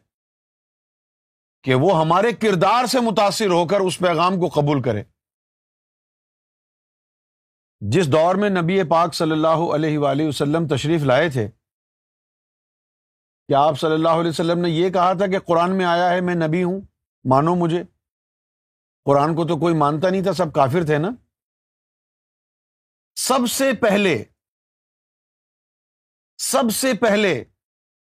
کہ 1.63 1.75
وہ 1.75 1.99
ہمارے 1.99 2.31
کردار 2.31 2.85
سے 2.85 2.99
متاثر 2.99 3.45
ہو 3.45 3.67
کر 3.67 3.79
اس 3.79 3.99
پیغام 3.99 4.39
کو 4.39 4.47
قبول 4.49 4.81
کرے۔ 4.81 5.03
جس 7.81 8.11
دور 8.11 8.35
میں 8.35 8.49
نبی 8.49 8.83
پاک 8.83 9.13
صلی 9.13 9.31
اللہ 9.31 9.63
علیہ 9.75 9.97
وآلہ 9.97 10.27
وسلم 10.27 10.67
تشریف 10.67 11.01
لائے 11.03 11.29
تھے، 11.29 11.47
کیا 13.47 13.59
آپ 13.59 13.79
صلی 13.79 13.93
اللہ 13.93 14.21
علیہ 14.21 14.29
وسلم 14.29 14.59
نے 14.59 14.69
یہ 14.69 14.89
کہا 14.89 15.13
تھا 15.13 15.27
کہ 15.27 15.39
قرآن 15.39 15.77
میں 15.77 15.85
آیا 15.85 16.09
ہے، 16.09 16.21
میں 16.21 16.35
نبی 16.35 16.63
ہوں، 16.63 16.81
مانو 17.25 17.55
مجھے؟ 17.55 17.83
قرآن 19.05 19.35
کو 19.35 19.47
تو 19.47 19.59
کوئی 19.59 19.75
مانتا 19.75 20.09
نہیں 20.09 20.23
تھا، 20.23 20.33
سب 20.33 20.53
کافر 20.53 20.85
تھے 20.85 20.97
نا؟ 20.97 21.09
سب 23.15 23.51
سے 23.51 23.73
پہلے، 23.81 24.23
سب 26.37 26.63
سے 26.73 26.93
پہلے 26.93 27.43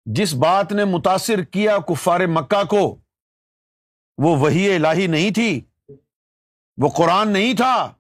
جس 0.06 0.34
بات 0.34 0.72
نے 0.72 0.84
متاثر 0.86 1.44
کیا 1.44 1.78
کفار 1.78 2.20
مکہ 2.20 2.64
کو، 2.64 3.00
وہ 4.18 4.36
وہی 4.40 4.76
الہی 4.76 5.08
نہیں 5.08 5.34
تھی، 5.34 5.66
وہ 6.78 6.90
قرآن 6.98 7.34
نہیں 7.34 7.54
تھا، 7.58 7.94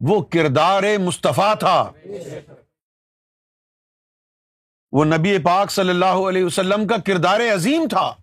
وہ 0.00 0.24
کردار 0.24 0.82
مصطفیٰ 0.98 1.58
تھا۔ 1.58 1.92
وہ 4.92 5.04
نبی 5.04 5.38
پاک 5.44 5.70
صلی 5.70 5.88
اللہ 5.88 6.28
علیہ 6.28 6.44
وسلم 6.44 6.86
کا 6.86 6.96
کردار 7.06 7.40
عظیم 7.54 7.86
تھا۔ 7.90 8.14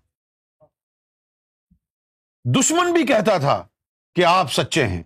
دشمن 2.44 2.92
بھی 2.92 3.06
کہتا 3.06 3.38
تھا۔ 3.38 3.66
کہ 4.16 4.24
آپ 4.24 4.52
سچے 4.52 4.86
ہیں۔ 4.86 5.02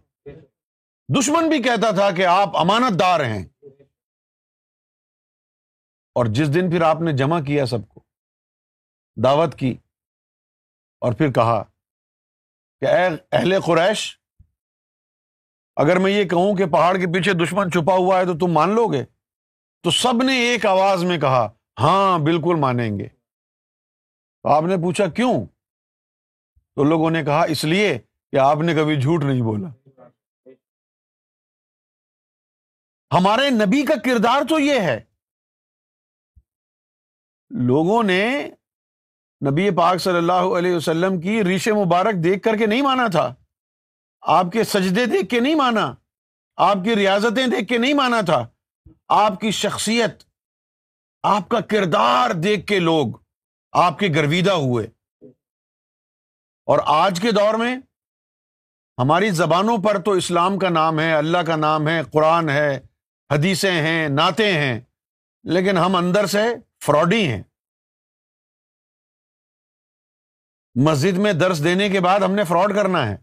دشمن 1.18 1.48
بھی 1.48 1.62
کہتا 1.62 1.90
تھا 1.90 2.10
کہ 2.10 2.26
آپ 2.26 2.56
امانت 2.56 3.00
دار 3.00 3.20
ہیں۔ 3.20 3.46
اور 6.14 6.26
جس 6.26 6.54
دن 6.54 6.70
پھر 6.70 6.82
آپ 6.82 6.96
نے 7.00 7.12
جمع 7.12 7.40
کیا 7.40 7.66
سب 7.66 7.88
کو، 7.88 8.00
دعوت 9.24 9.58
کی 9.58 9.76
اور 11.00 11.12
پھر 11.12 11.32
کہا 11.32 11.62
کہ 12.80 12.84
اے 12.84 13.08
اہل 13.32 13.60
قریش، 13.66 14.18
اگر 15.76 15.98
میں 15.98 16.12
یہ 16.12 16.24
کہوں 16.24 16.56
کہ 16.56 16.66
پہاڑ 16.66 16.96
کے 16.96 17.06
پیچھے 17.06 17.32
دشمن 17.32 17.70
چھپا 17.70 17.94
ہوا 17.94 18.18
ہے 18.18 18.24
تو 18.24 18.38
تم 18.38 18.52
مان 18.52 18.70
لو 18.70 18.86
گے۔ 18.86 19.04
تو 19.82 19.90
سب 19.90 20.22
نے 20.22 20.38
ایک 20.38 20.66
آواز 20.66 21.04
میں 21.04 21.18
کہا 21.18 21.52
ہاں 21.80 22.18
بالکل 22.18 22.56
مانیں 22.60 22.98
گے۔ 22.98 23.08
آپ 24.44 24.62
نے 24.62 24.76
پوچھا، 24.76 25.06
کیوں؟ 25.06 25.46
تو 26.74 26.84
لوگوں 26.84 27.10
نے 27.10 27.24
کہا، 27.24 27.42
اس 27.42 27.64
لیے 27.64 27.98
کہ 28.32 28.36
آپ 28.36 28.56
نے 28.56 28.74
کبھی 28.74 29.00
جھوٹ 29.00 29.24
نہیں 29.24 29.42
بولا۔ 29.42 29.68
ہمارے 33.18 33.50
نبی 33.50 33.84
کا 33.84 33.94
کردار 34.04 34.42
تو 34.48 34.58
یہ 34.58 34.80
ہے۔ 34.80 35.00
لوگوں 37.50 38.02
نے 38.02 38.50
نبی 39.50 39.70
پاک 39.76 39.98
صلی 39.98 40.16
اللہ 40.16 40.58
علیہ 40.58 40.74
وسلم 40.76 41.20
کی 41.20 41.44
ریش 41.44 41.68
مبارک 41.68 42.24
دیکھ 42.24 42.42
کر 42.42 42.56
کے 42.56 42.66
نہیں 42.66 42.82
مانا 42.82 43.06
تھا۔ 43.06 43.34
آپ 44.20 44.44
کے 44.52 44.64
سجدے 44.64 45.06
دیکھ 45.06 45.28
کے 45.30 45.40
نہیں 45.40 45.54
مانا۔ 45.54 45.94
آپ 46.56 46.76
کی 46.84 46.96
ریاضتیں 46.96 47.46
دیکھ 47.46 47.68
کے 47.68 47.78
نہیں 47.78 47.94
مانا 47.94 48.20
تھا۔ 48.20 48.48
آپ 49.08 49.40
کی 49.40 49.50
شخصیت، 49.50 50.24
آپ 51.22 51.48
کا 51.48 51.60
کردار 51.60 52.30
دیکھ 52.30 52.66
کے 52.66 52.78
لوگ 52.78 53.06
آپ 53.72 53.98
کے 53.98 54.08
گرویدہ 54.14 54.50
ہوئے۔ 54.50 54.86
اور 56.66 56.78
آج 56.86 57.20
کے 57.20 57.32
دور 57.32 57.54
میں 57.54 57.78
ہماری 59.02 59.30
زبانوں 59.30 59.78
پر 59.78 60.02
تو 60.02 60.10
اسلام 60.10 60.58
کا 60.58 60.68
نام 60.68 61.00
ہے، 61.00 61.14
اللہ 61.14 61.38
کا 61.38 61.56
نام 61.56 61.88
ہے، 61.88 62.00
قرآن 62.12 62.48
ہے، 62.48 62.80
حدیثیں 63.32 63.82
ہیں، 63.82 64.08
نعتیں 64.08 64.52
ہیں، 64.52 64.80
لیکن 65.42 65.78
ہم 65.78 65.96
اندر 65.96 66.26
سے 66.26 66.38
فراڈی 66.84 67.28
ہیں۔ 67.28 67.42
مسجد 70.74 71.18
میں 71.18 71.32
درس 71.32 71.64
دینے 71.64 71.88
کے 71.88 72.00
بعد 72.00 72.20
ہم 72.20 72.34
نے 72.34 72.44
فراڈ 72.44 72.74
کرنا 72.74 73.10
ہے۔ 73.10 73.16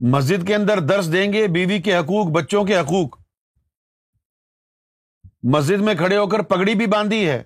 مسجد 0.00 0.46
کے 0.46 0.54
اندر 0.54 0.80
درس 0.80 1.12
دیں 1.12 1.32
گے 1.32 1.48
بیوی 1.48 1.82
کے 1.82 1.96
حقوق، 1.96 2.26
بچوں 2.26 2.64
کے 2.64 2.78
حقوق۔ 2.78 3.20
مسجد 5.42 5.80
میں 5.80 5.94
کھڑے 5.94 6.16
ہو 6.16 6.26
کر 6.26 6.42
پگڑی 6.42 6.74
بھی 6.74 6.86
باندھی 6.86 7.30
ہے۔ 7.30 7.42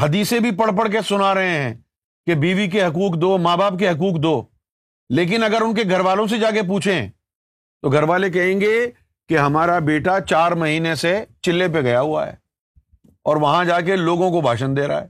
حدیثیں 0.00 0.40
بھی 0.40 0.50
پڑھ 0.56 0.70
پڑھ 0.78 0.92
کے 0.92 1.02
سنا 1.02 1.34
رہے 1.34 1.50
ہیں 1.50 1.82
کہ 2.26 2.34
بیوی 2.34 2.70
کے 2.70 2.84
حقوق 2.84 3.20
دو، 3.20 3.38
ماں 3.38 3.56
باپ 3.56 3.72
کے 3.78 3.88
حقوق 3.88 4.22
دو۔ 4.22 4.51
لیکن 5.16 5.42
اگر 5.42 5.60
ان 5.60 5.74
کے 5.74 5.82
گھر 5.90 6.00
والوں 6.00 6.26
سے 6.26 6.38
جا 6.38 6.50
کے 6.50 6.62
پوچھیں، 6.62 7.10
تو 7.82 7.90
گھر 7.90 8.02
والے 8.02 8.30
کہیں 8.30 8.60
گے 8.60 8.90
کہ 9.28 9.38
ہمارا 9.38 9.78
بیٹا 9.78 10.20
چار 10.20 10.52
مہینے 10.52 10.94
سے 10.94 11.24
چلے 11.42 11.68
پہ 11.68 11.80
گیا 11.80 12.00
ہوا 12.00 12.26
ہے 12.26 12.32
اور 13.22 13.36
وہاں 13.36 13.64
جا 13.64 13.80
کے 13.80 13.96
لوگوں 13.96 14.30
کو 14.30 14.40
بھاشن 14.40 14.76
دے 14.76 14.86
رہا 14.86 15.02
ہے۔ 15.02 15.08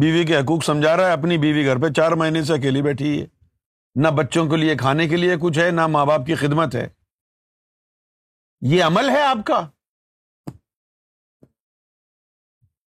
بیوی 0.00 0.24
کے 0.24 0.36
حقوق 0.36 0.64
سمجھا 0.64 0.96
رہا 0.96 1.06
ہے، 1.06 1.12
اپنی 1.12 1.38
بیوی 1.38 1.64
گھر 1.64 1.76
پہ 1.76 1.92
چار 1.92 2.12
مہینے 2.12 2.44
سے 2.44 2.52
اکیلی 2.52 2.82
بیٹھی 2.82 3.22
ہے۔ 3.22 3.26
نہ 3.94 4.08
بچوں 4.08 4.46
کے 4.46 4.56
لیے، 4.56 4.76
کھانے 4.76 5.08
کے 5.08 5.16
لیے 5.16 5.36
کچھ 5.40 5.58
ہے، 5.58 5.70
نہ 5.70 5.86
ماں 5.86 6.06
باپ 6.06 6.26
کی 6.26 6.34
خدمت 6.34 6.74
ہے۔ 6.74 6.88
یہ 8.60 8.84
عمل 8.84 9.10
ہے 9.10 9.22
آپ 9.22 9.38
کا؟ 9.46 9.70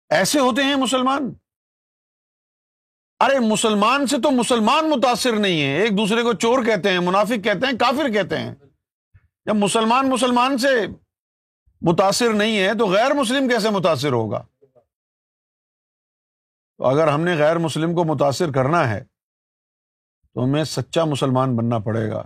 ایسے 0.08 0.38
ہوتے 0.38 0.62
ہیں 0.62 0.74
مسلمان۔ 0.74 1.34
ارے 3.20 3.38
مسلمان 3.38 4.06
سے 4.06 4.20
تو 4.20 4.30
مسلمان 4.30 4.90
متاثر 4.90 5.32
نہیں 5.32 5.62
ہے 5.62 5.82
ایک 5.82 5.98
دوسرے 5.98 6.22
کو 6.22 6.32
چور 6.32 6.64
کہتے 6.64 6.90
ہیں، 6.90 6.98
منافق 6.98 7.44
کہتے 7.44 7.66
ہیں، 7.66 7.78
کافر 7.78 8.10
کہتے 8.10 8.38
ہیں۔ 8.38 8.54
جب 9.44 9.54
مسلمان 9.54 10.08
مسلمان 10.08 10.58
سے 10.58 10.86
متاثر 11.80 12.32
نہیں 12.32 12.58
ہے 12.58 12.74
تو 12.78 12.86
غیر 12.86 13.14
مسلم 13.14 13.48
کیسے 13.48 13.70
متاثر 13.70 14.12
ہوگا؟ 14.12 14.42
تو 16.78 16.84
اگر 16.84 17.08
ہم 17.08 17.20
نے 17.20 17.36
غیر 17.36 17.58
مسلم 17.58 17.94
کو 17.94 18.04
متاثر 18.04 18.52
کرنا 18.52 18.90
ہے، 18.90 19.04
تو 20.34 20.44
ہمیں 20.44 20.64
سچا 20.64 21.04
مسلمان 21.04 21.56
بننا 21.56 21.78
پڑے 21.78 22.10
گا۔ 22.10 22.22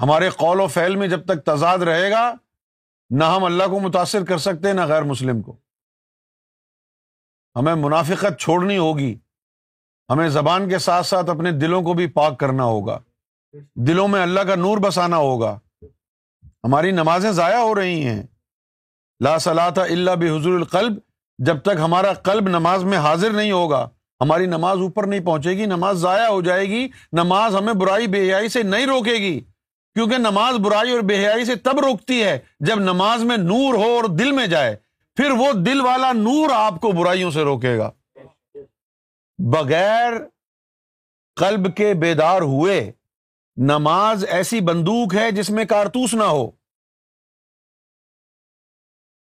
ہمارے 0.00 0.30
قول 0.30 0.60
و 0.60 0.66
فعل 0.66 0.96
میں 0.96 1.08
جب 1.08 1.24
تک 1.24 1.46
تضاد 1.46 1.78
رہے 1.78 2.10
گا، 2.10 2.34
نہ 3.10 3.24
ہم 3.24 3.44
اللہ 3.44 3.64
کو 3.64 3.80
متاثر 3.80 4.24
کر 4.24 4.38
سکتے، 4.38 4.72
نہ 4.72 4.86
غیر 4.86 5.02
مسلم 5.02 5.42
کو۔ 5.42 5.56
ہمیں 7.56 7.74
منافقت 7.74 8.40
چھوڑنی 8.40 8.78
ہوگی۔ 8.78 9.18
ہمیں 10.10 10.28
زبان 10.28 10.68
کے 10.68 10.78
ساتھ 10.78 11.06
ساتھ 11.06 11.30
اپنے 11.30 11.52
دلوں 11.52 11.82
کو 11.82 11.94
بھی 11.94 12.06
پاک 12.06 12.38
کرنا 12.38 12.64
ہوگا۔ 12.64 12.98
دلوں 13.74 14.08
میں 14.08 14.22
اللہ 14.22 14.40
کا 14.40 14.54
نور 14.54 14.78
بسانا 14.78 15.16
ہوگا۔ 15.16 15.58
ہماری 16.64 16.90
نمازیں 16.90 17.30
ضائع 17.30 17.58
ہو 17.58 17.74
رہی 17.74 18.06
ہیں۔ 18.06 18.22
لا 19.20 19.38
صلاح 19.38 19.70
اللہ 19.76 20.10
بحضور 20.10 20.54
القلب۔ 20.54 20.98
جب 21.38 21.60
تک 21.60 21.80
ہمارا 21.80 22.12
قلب 22.12 22.48
نماز 22.48 22.84
میں 22.84 22.98
حاضر 22.98 23.30
نہیں 23.30 23.52
ہوگا، 23.52 23.88
ہماری 24.20 24.46
نماز 24.46 24.78
اوپر 24.78 25.06
نہیں 25.06 25.20
پہنچے 25.20 25.50
گی، 25.50 25.66
نماز 25.66 25.96
ضائع 25.96 26.26
ہو 26.26 26.40
جائے 26.40 26.68
گی، 26.68 26.88
نماز 27.12 27.56
ہمیں 27.56 27.72
برائی 27.72 28.06
بے 28.06 28.20
حیائی 28.20 28.48
سے 28.48 28.62
نہیں 28.62 28.86
روکے 28.86 29.14
گی۔ 29.14 29.40
کیونکہ 29.94 30.18
نماز 30.18 30.54
برائی 30.54 30.90
اور 30.90 31.00
بے 31.00 31.18
حیائی 31.18 31.44
سے 31.44 31.54
تب 31.54 31.80
روکتی 31.80 32.22
ہے 32.22 32.38
جب 32.60 32.80
نماز 32.80 33.24
میں 33.24 33.36
نور 33.36 33.74
ہو 33.74 33.82
اور 33.82 34.04
دل 34.04 34.32
میں 34.32 34.46
جائے۔ 34.46 34.76
پھر 35.16 35.30
وہ 35.30 35.52
دل 35.52 35.80
والا 35.80 36.12
نور 36.12 36.50
آپ 36.54 36.80
کو 36.80 36.92
برائیوں 36.92 37.30
سے 37.30 37.42
روکے 37.42 37.78
گا۔ 37.78 37.90
بغیر 39.38 40.12
قلب 41.36 41.76
کے 41.76 41.94
بیدار 41.94 42.42
ہوئے، 42.42 42.92
نماز 43.56 44.24
ایسی 44.24 44.60
بندوق 44.60 45.14
ہے 45.14 45.30
جس 45.30 45.50
میں 45.50 45.64
کارتوس 45.64 46.14
نہ 46.14 46.24
ہو۔ 46.24 46.50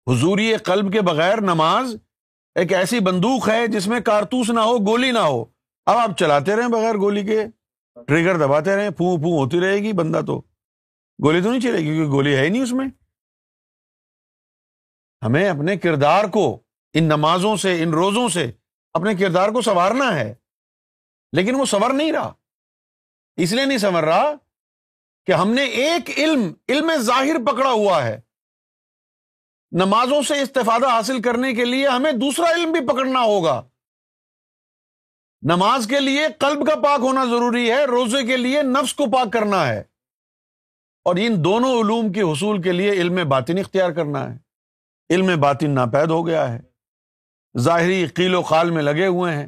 حضوری 0.07 0.57
قلب 0.57 0.93
کے 0.93 1.01
بغیر 1.01 1.41
نماز 1.41 1.95
ایک 2.55 2.73
ایسی 2.73 2.99
بندوق 2.99 3.49
ہے 3.49 3.67
جس 3.67 3.87
میں 3.87 3.99
کارتوس 3.99 4.49
نہ 4.49 4.59
ہو، 4.59 4.77
گولی 4.77 5.11
نہ 5.11 5.19
ہو۔ 5.19 5.45
اب 5.85 5.97
آپ 5.97 6.17
چلاتے 6.17 6.55
رہیں 6.55 6.67
بغیر 6.67 6.95
گولی 6.95 7.23
کے، 7.23 7.45
ٹریگر 8.07 8.37
دباتے 8.37 8.75
رہیں 8.75 8.89
پھو 8.89 9.17
پھو 9.17 9.37
ہوتی 9.37 9.59
رہے 9.59 9.75
گی، 9.75 9.93
بندہ 9.93 10.21
تو 10.27 10.41
گولی 11.23 11.41
تو 11.41 11.49
نہیں 11.49 11.61
چلے 11.61 11.77
گی 11.77 11.95
کیونکہ 11.95 12.11
گولی 12.11 12.35
ہے 12.35 12.43
ہی 12.43 12.49
نہیں 12.49 12.63
اس 12.63 12.73
میں۔ 12.73 12.87
ہمیں 15.25 15.49
اپنے 15.49 15.77
کردار 15.77 16.25
کو 16.25 16.63
ان 16.93 17.03
نمازوں 17.03 17.55
سے، 17.55 17.83
ان 17.83 17.89
روزوں 17.89 18.29
سے 18.29 18.51
اپنے 18.93 19.15
کردار 19.15 19.49
کو 19.49 19.61
سنوارنا 19.61 20.15
ہے۔ 20.15 20.35
لیکن 21.31 21.55
وہ 21.55 21.65
سنور 21.65 21.89
نہیں 21.89 22.11
رہا۔ 22.11 22.33
اس 23.35 23.51
لیے 23.51 23.65
نہیں 23.65 23.77
سنور 23.77 24.03
رہا 24.03 24.33
کہ 25.25 25.31
ہم 25.31 25.53
نے 25.53 25.63
ایک 25.63 26.19
علم 26.19 26.53
علم 26.69 26.91
ظاہر 26.97 27.35
پکڑا 27.45 27.71
ہوا 27.71 28.03
ہے۔ 28.03 28.21
نمازوں 29.71 30.21
سے 30.21 30.41
استفادہ 30.41 30.87
حاصل 30.87 31.21
کرنے 31.21 31.53
کے 31.53 31.65
لیے 31.65 31.87
ہمیں 31.87 32.11
دوسرا 32.11 32.51
علم 32.51 32.71
بھی 32.71 32.87
پکڑنا 32.87 33.21
ہوگا۔ 33.21 33.67
نماز 35.41 35.87
کے 35.87 35.99
لیے 35.99 36.27
قلب 36.39 36.67
کا 36.67 36.75
پاک 36.75 36.99
ہونا 36.99 37.25
ضروری 37.25 37.71
ہے، 37.71 37.85
روزے 37.85 38.25
کے 38.25 38.37
لیے 38.37 38.61
نفس 38.61 38.93
کو 38.93 39.05
پاک 39.05 39.33
کرنا 39.33 39.67
ہے۔ 39.67 39.79
اور 41.03 41.15
ان 41.19 41.43
دونوں 41.43 41.69
علوم 41.69 42.11
کے 42.11 42.21
حصول 42.21 42.61
کے 42.61 42.71
لیے 42.71 42.91
علم 42.91 43.29
باطن 43.29 43.57
اختیار 43.57 43.91
کرنا 43.91 44.33
ہے۔ 44.33 44.37
علم 45.09 45.41
باطن 45.41 45.75
ناپید 45.75 46.09
ہو 46.09 46.27
گیا 46.27 46.53
ہے۔ 46.53 46.76
ظاہری 47.59 48.07
قیل 48.07 48.35
و 48.35 48.41
خال 48.41 48.71
میں 48.71 48.83
لگے 48.83 49.07
ہوئے 49.07 49.35
ہیں۔ 49.35 49.47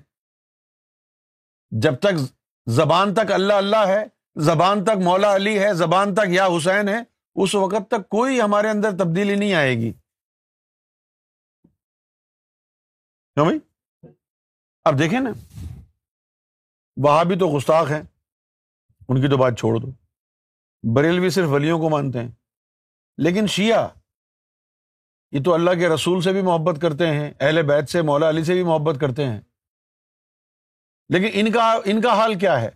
جب 1.72 2.00
تک 2.00 2.34
زبان 2.68 3.14
تک 3.14 3.32
اللہ 3.32 3.54
اللہ 3.54 3.88
ہے، 3.88 4.04
زبان 4.36 4.84
تک 4.84 5.04
مولا 5.04 5.36
علی 5.36 5.60
ہے، 5.60 5.74
زبان 5.74 6.16
تک 6.16 6.30
یا 6.30 6.46
حسین 6.46 6.90
ہے، 6.90 7.00
اس 7.36 7.56
وقت 7.56 7.88
تک 7.88 8.10
کوئی 8.10 8.42
ہمارے 8.42 8.70
اندر 8.70 8.92
تبدیلی 8.92 9.36
نہیں 9.36 9.54
آئے 9.54 9.76
گی۔ 9.76 9.94
کیوں 13.34 13.46
بھائی؟ 13.46 13.60
اب 14.84 15.00
دیکھیں 15.00 15.20
نا۔ 15.20 15.30
وہاں 16.98 17.26
بھی 17.26 17.40
تو 17.40 17.58
گستاخ 17.58 17.92
ہیں، 17.92 18.02
ان 19.08 19.22
کی 19.22 19.28
تو 19.28 19.38
بات 19.38 19.54
چھوڑ 19.60 19.80
دو۔ 19.80 19.88
بریلوی 20.96 21.30
صرف 21.30 21.50
ولیوں 21.50 21.80
کو 21.80 21.90
مانتے 21.90 22.20
ہیں، 22.20 22.32
لیکن 23.18 23.48
شیعہ 23.48 23.88
یہ 25.32 25.40
تو 25.46 25.54
اللہ 25.54 25.72
کے 25.72 25.90
رسول 25.90 26.22
سے 26.22 26.32
بھی 26.32 26.42
محبت 26.42 26.82
کرتے 26.82 27.08
ہیں، 27.08 27.34
اہل 27.40 27.62
بیت 27.62 27.90
سے، 27.90 28.02
مولا 28.02 28.30
علی 28.30 28.44
سے 28.44 28.54
بھی 28.54 28.64
محبت 28.64 28.96
کرتے 29.02 29.26
ہیں۔ 29.26 29.42
لیکن 31.10 31.30
ان 31.34 31.52
کا 31.52 31.80
ان 31.86 32.02
کا 32.02 32.14
حال 32.14 32.40
کیا 32.40 32.62
ہے؟ 32.62 32.70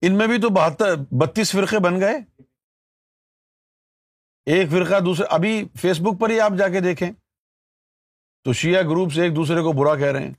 ان 0.00 0.18
میں 0.18 0.26
بھی 0.26 0.40
تو 0.40 0.48
بہتر، 0.48 0.94
بتیس 0.96 1.52
فرقے 1.52 1.78
بن 1.78 2.00
گئے۔ 2.00 2.42
ایک 4.46 4.70
فرقہ 4.70 5.00
دوسرے، 5.00 5.26
ابھی 5.30 5.68
فیس 5.80 6.00
بک 6.00 6.20
پر 6.20 6.30
ہی 6.30 6.40
آپ 6.40 6.52
جا 6.58 6.68
کے 6.68 6.80
دیکھیں۔ 6.80 7.12
تو 8.44 8.52
شیعہ 8.52 8.82
گروپ 8.82 9.12
سے 9.12 9.22
ایک 9.22 9.36
دوسرے 9.36 9.60
کو 9.60 9.72
برا 9.72 9.94
کہہ 9.96 10.12
رہے 10.12 10.26
ہیں۔ 10.26 10.34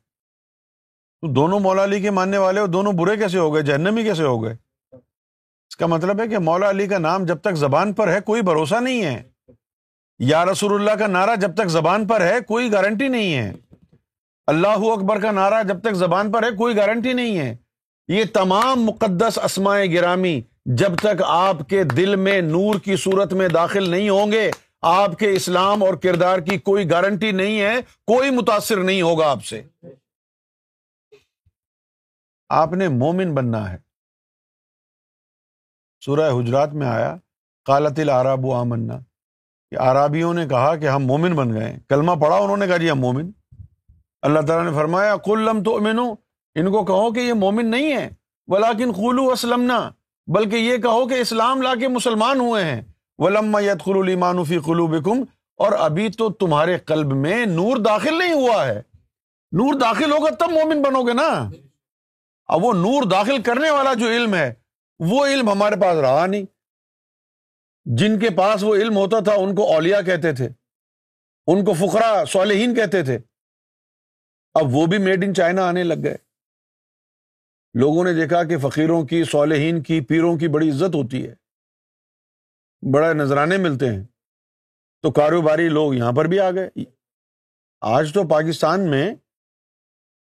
تو 1.21 1.33
دونوں 1.33 1.59
مولا 1.59 1.83
علی 1.83 2.01
کے 2.01 2.11
ماننے 2.11 2.37
والے 2.37 2.61
دونوں 2.73 2.93
برے 2.93 3.17
کیسے 3.17 3.37
ہو 3.37 3.53
گئے؟ 3.53 3.63
جہنمی 3.63 4.03
کیسے 4.03 4.23
ہو 4.23 4.43
گئے؟ 4.43 4.68
اس 5.69 5.77
کا 5.77 5.85
مطلب 5.85 6.21
ہے 6.21 6.27
کہ 6.27 6.38
مولا 6.38 6.69
علی 6.69 6.88
کا 6.88 6.97
نام 6.97 7.25
جب 7.25 7.38
تک 7.38 7.53
زبان 7.53 7.93
پر 7.93 8.07
ہے، 8.07 8.19
کوئی 8.19 8.41
بھروسہ 8.41 8.75
نہیں 8.75 9.05
ہے۔ 9.05 9.23
یا 10.19 10.45
رسول 10.45 10.73
اللہ 10.73 10.99
کا 10.99 11.07
نعرہ 11.07 11.35
جب 11.35 11.55
تک 11.55 11.67
زبان 11.67 12.07
پر 12.07 12.21
ہے، 12.21 12.39
کوئی 12.47 12.71
گارنٹی 12.71 13.07
نہیں 13.07 13.38
ہے۔ 13.38 13.53
اللہ 14.47 14.67
اکبر 14.67 15.19
کا 15.19 15.31
نعرہ 15.31 15.63
جب 15.63 15.81
تک 15.81 15.93
زبان 15.93 16.31
پر 16.31 16.43
ہے، 16.43 16.51
کوئی 16.51 16.77
گارنٹی 16.77 17.13
نہیں 17.13 17.38
ہے۔ 17.38 17.55
یہ 18.07 18.23
تمام 18.33 18.83
مقدس 18.83 19.39
اسمائے 19.43 19.93
گرامی 19.93 20.41
جب 20.65 20.95
تک 20.95 21.21
آپ 21.25 21.69
کے 21.69 21.83
دل 21.83 22.15
میں 22.15 22.41
نور 22.41 22.79
کی 22.79 22.95
صورت 22.95 23.33
میں 23.33 23.47
داخل 23.47 23.89
نہیں 23.89 24.09
ہوں 24.09 24.31
گے، 24.31 24.51
آپ 24.81 25.19
کے 25.19 25.31
اسلام 25.31 25.83
اور 25.83 25.93
کردار 25.93 26.39
کی 26.39 26.57
کوئی 26.57 26.89
گارنٹی 26.89 27.31
نہیں 27.31 27.61
ہے، 27.61 27.75
کوئی 28.07 28.29
متاثر 28.29 28.77
نہیں 28.77 29.01
ہوگا 29.01 29.29
آپ 29.29 29.45
سے۔ 29.45 29.61
آپ 32.49 32.73
نے 32.73 32.88
مومن 32.88 33.35
بننا 33.35 33.73
ہے۔ 33.73 33.88
سورہ 36.05 36.31
حجرات 36.31 36.73
میں 36.73 36.87
آیا 36.87 37.15
کالت 37.65 37.99
العراب 37.99 38.51
آمنا۔ 38.51 38.99
کہ 39.71 39.77
آرابیوں 39.77 40.33
نے 40.33 40.47
کہا 40.47 40.75
کہ 40.75 40.87
ہم 40.87 41.05
مومن 41.05 41.35
بن 41.35 41.53
گئے۔ 41.53 41.77
کلمہ 41.89 42.11
پڑھا 42.11 42.37
انہوں 42.37 42.57
نے 42.57 42.67
کہا 42.67 42.77
جی 42.77 42.91
ہم 42.91 42.99
مومن۔ 42.99 43.31
اللہ 44.21 44.39
تعالیٰ 44.39 44.71
نے 44.71 44.77
فرمایا 44.77 45.15
کلم 45.17 45.63
تو 45.63 45.75
امنو 45.75 46.13
ان 46.55 46.71
کو 46.71 46.85
کہو 46.85 47.13
کہ 47.13 47.19
یہ 47.19 47.33
مومن 47.33 47.71
نہیں 47.71 47.97
ہے 47.97 48.09
ولاکن 48.47 48.93
خلو 48.93 49.31
اسلم 49.31 49.71
بلکہ 50.27 50.55
یہ 50.55 50.77
کہو 50.77 51.07
کہ 51.07 51.13
اسلام 51.13 51.61
لا 51.61 51.75
کے 51.75 51.87
مسلمان 51.87 52.39
ہوئے 52.39 52.63
ہیں۔ 52.63 52.81
ولم 53.17 53.57
یت 53.57 53.85
خلو 53.85 54.43
فی 54.43 54.57
قلو 54.57 54.87
بکم 54.87 55.23
اور 55.57 55.71
ابھی 55.71 56.09
تو 56.09 56.29
تمہارے 56.29 56.77
قلب 56.77 57.13
میں 57.13 57.45
نور 57.45 57.77
داخل 57.77 58.19
نہیں 58.19 58.33
ہوا 58.33 58.67
ہے۔ 58.67 58.81
نور 59.51 59.73
داخل 59.73 60.12
ہوگا 60.12 60.29
تب 60.29 60.51
مومن 60.51 60.81
بنو 60.81 61.03
گے 61.03 61.13
نا۔ 61.13 61.49
اب 62.47 62.63
وہ 62.63 62.73
نور 62.73 63.03
داخل 63.03 63.41
کرنے 63.41 63.69
والا 63.69 63.93
جو 63.93 64.07
علم 64.07 64.35
ہے 64.35 64.53
وہ 64.99 65.25
علم 65.25 65.49
ہمارے 65.49 65.75
پاس 65.81 65.97
رہا 66.01 66.25
نہیں۔ 66.25 66.45
جن 67.85 68.19
کے 68.19 68.27
پاس 68.38 68.63
وہ 68.63 68.75
علم 68.75 68.97
ہوتا 68.97 69.23
تھا، 69.23 69.33
ان 69.33 69.55
کو 69.55 69.73
اولیا 69.73 70.01
کہتے 70.01 70.33
تھے، 70.33 70.49
ان 71.47 71.65
کو 71.65 71.73
فقرا 71.73 72.25
صالحین 72.25 72.75
کہتے 72.75 73.03
تھے۔ 73.03 73.17
اب 74.53 74.63
وہ 74.71 74.85
بھی 74.85 74.97
میڈ 74.97 75.23
ان 75.23 75.33
چائنا 75.33 75.67
آنے 75.67 75.83
لگ 75.83 75.93
گئے۔ 76.03 76.17
لوگوں 77.73 78.03
نے 78.03 78.13
دیکھا 78.13 78.43
کہ 78.43 78.57
فقیروں 78.57 79.05
کی، 79.05 79.23
صالحین 79.23 79.83
کی، 79.83 80.01
پیروں 80.01 80.38
کی 80.38 80.47
بڑی 80.47 80.69
عزت 80.69 80.95
ہوتی 80.95 81.29
ہے۔ 81.29 81.35
بڑے 82.93 83.13
نذرانے 83.13 83.57
ملتے 83.57 83.85
ہیں۔ 83.85 84.03
تو 85.01 85.12
کاروباری 85.12 85.69
لوگ 85.69 85.93
یہاں 85.93 86.12
پر 86.17 86.25
بھی 86.25 86.39
آ 86.39 86.51
گئے۔ 86.51 86.69
آج 87.81 88.12
تو 88.13 88.27
پاکستان 88.27 88.91
میں 88.91 89.15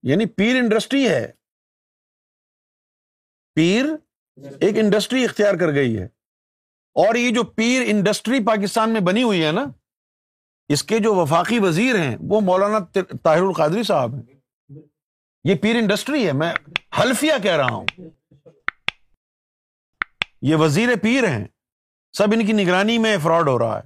یعنی 0.03 0.25
پیر 0.25 0.55
انڈسٹری 0.55 1.09
ہے۔ 1.09 1.31
پیر 3.55 3.85
ایک 4.37 4.77
انڈسٹری 4.77 5.25
اختیار 5.25 5.53
کر 5.53 5.73
گئی 5.73 5.97
ہے۔ 5.97 6.05
اور 6.93 7.15
یہ 7.15 7.33
جو 7.35 7.43
پیر 7.43 7.81
انڈسٹری 7.85 8.45
پاکستان 8.45 8.93
میں 8.93 9.01
بنی 9.01 9.23
ہوئی 9.23 9.45
ہے 9.45 9.51
نا، 9.51 9.65
اس 10.69 10.83
کے 10.83 10.99
جو 10.99 11.15
وفاقی 11.15 11.59
وزیر 11.59 11.95
ہیں، 11.95 12.17
وہ 12.29 12.41
مولانا 12.41 12.79
طاہر 13.23 13.41
القادری 13.41 13.83
صاحب 13.83 14.15
ہیں۔ 14.15 14.23
یہ 15.43 15.55
پیر 15.55 15.75
انڈسٹری 15.75 16.27
ہے، 16.27 16.31
میں 16.31 16.53
حلفیہ 17.01 17.33
کہہ 17.43 17.55
رہا 17.55 17.73
ہوں۔ 17.73 17.85
یہ 20.41 20.55
وزیر 20.55 20.89
پیر 21.01 21.27
ہیں۔ 21.27 21.47
سب 22.17 22.27
ان 22.33 22.45
کی 22.45 22.53
نگرانی 22.53 22.97
میں 22.97 23.17
فراڈ 23.23 23.47
ہو 23.47 23.59
رہا 23.59 23.79
ہے۔ 23.79 23.83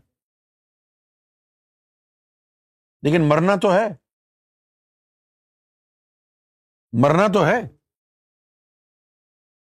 لیکن 3.01 3.21
مرنا 3.21 3.55
تو 3.55 3.73
ہے۔ 3.73 3.87
مرنا 6.93 7.27
تو 7.33 7.45
ہے۔ 7.45 7.80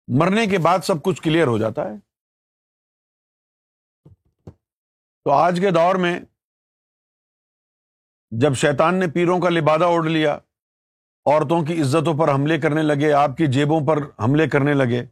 مرنے 0.07 0.45
کے 0.47 0.57
بعد 0.57 0.79
سب 0.79 1.03
کچھ 1.03 1.21
کلیئر 1.21 1.47
ہو 1.47 1.57
جاتا 1.57 1.81
ہے۔ 1.83 1.95
تو 5.25 5.31
آج 5.31 5.57
کے 5.61 5.71
دور 5.71 5.95
میں 5.95 6.19
جب 8.31 8.53
شیطان 8.53 8.95
نے 8.95 9.07
پیروں 9.07 9.39
کا 9.41 9.49
لبادہ 9.49 9.83
اوڑھ 9.83 10.07
لیا، 10.07 10.33
عورتوں 11.25 11.65
کی 11.65 11.81
عزتوں 11.81 12.17
پر 12.17 12.33
حملے 12.33 12.59
کرنے 12.59 12.81
لگے، 12.81 13.11
آپ 13.13 13.37
کی 13.37 13.47
جیبوں 13.47 13.79
پر 13.87 13.97
حملے 14.23 14.49
کرنے 14.49 14.73
لگے، 14.73 15.05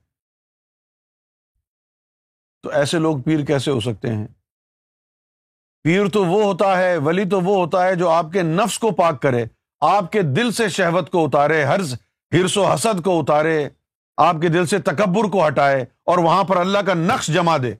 تو 2.63 2.69
ایسے 2.69 2.99
لوگ 2.99 3.21
پیر 3.21 3.45
کیسے 3.45 3.71
ہو 3.71 3.79
سکتے 3.79 4.13
ہیں؟ 4.13 4.27
پیر 5.83 6.07
تو 6.07 6.23
وہ 6.25 6.43
ہوتا 6.43 6.77
ہے، 6.77 6.97
ولی 6.97 7.29
تو 7.29 7.41
وہ 7.41 7.55
ہوتا 7.55 7.85
ہے 7.85 7.95
جو 7.95 8.09
آپ 8.09 8.25
کے 8.33 8.41
نفس 8.41 8.79
کو 8.79 8.91
پاک 8.91 9.21
کرے، 9.21 9.45
آپ 9.81 10.11
کے 10.11 10.21
دل 10.21 10.51
سے 10.51 10.69
شہوت 10.69 11.11
کو 11.11 11.25
اتارے 11.25 11.63
ہرس 11.63 11.93
ہرس 12.31 12.57
و 12.57 12.65
حسد 12.65 13.03
کو 13.03 13.19
اتارے۔ 13.19 13.69
آپ 14.17 14.35
کے 14.41 14.49
دل 14.49 14.65
سے 14.65 14.79
تکبر 14.79 15.31
کو 15.31 15.47
ہٹائے 15.47 15.81
اور 15.81 16.17
وہاں 16.17 16.43
پر 16.43 16.57
اللہ 16.57 16.79
کا 16.79 16.93
نقش 16.93 17.27
جما 17.27 17.57
دے۔ 17.57 17.75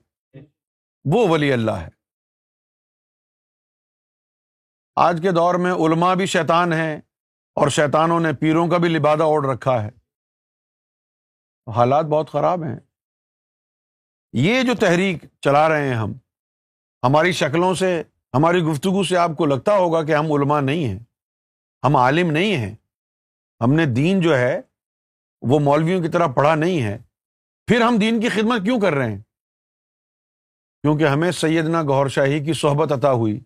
وہ 1.04 1.28
ولی 1.28 1.52
اللہ 1.52 1.70
ہے۔ 1.70 1.88
آج 4.96 5.18
کے 5.22 5.30
دور 5.30 5.54
میں 5.54 5.72
علماء 5.72 6.14
بھی 6.14 6.26
شیطان 6.26 6.72
ہیں 6.72 6.96
اور 7.54 7.68
شیطانوں 7.68 8.20
نے 8.20 8.32
پیروں 8.32 8.68
کا 8.68 8.78
بھی 8.78 8.88
لبادہ 8.88 9.22
اوڑھ 9.22 9.46
رکھا 9.46 9.82
ہے۔ 9.82 9.90
حالات 11.70 12.04
بہت 12.04 12.30
خراب 12.30 12.64
ہیں۔ 12.64 12.76
یہ 14.32 14.62
جو 14.62 14.74
تحریک 14.74 15.24
چلا 15.40 15.68
رہے 15.68 15.88
ہیں 15.88 15.94
ہم، 15.94 16.12
ہماری 17.02 17.32
شکلوں 17.32 17.74
سے، 17.74 18.02
ہماری 18.34 18.62
گفتگو 18.62 19.02
سے 19.02 19.16
آپ 19.16 19.30
کو 19.38 19.46
لگتا 19.46 19.76
ہوگا 19.76 20.04
کہ 20.04 20.14
ہم 20.14 20.32
علماء 20.32 20.60
نہیں 20.60 20.84
ہیں۔ 20.84 20.98
ہم 21.84 21.96
عالم 21.96 22.30
نہیں 22.30 22.56
ہیں۔ 22.56 22.74
ہم 23.60 23.72
نے 23.72 23.86
دین 23.86 24.20
جو 24.20 24.36
ہے 24.36 24.60
وہ 25.48 25.58
مولویوں 25.58 26.02
کی 26.02 26.08
طرح 26.08 26.26
پڑھا 26.26 26.54
نہیں 26.54 26.82
ہے، 26.82 26.98
پھر 27.66 27.80
ہم 27.80 27.96
دین 27.96 28.20
کی 28.20 28.28
خدمت 28.28 28.64
کیوں 28.64 28.80
کر 28.80 28.92
رہے 28.92 29.10
ہیں؟ 29.10 29.18
کیونکہ 30.82 31.06
ہمیں 31.06 31.30
سیدنا 31.30 31.82
گور 31.82 32.08
شاہی 32.08 32.44
کی 32.44 32.52
صحبت 32.52 32.92
عطا 32.92 33.12
ہوئی۔ 33.12 33.40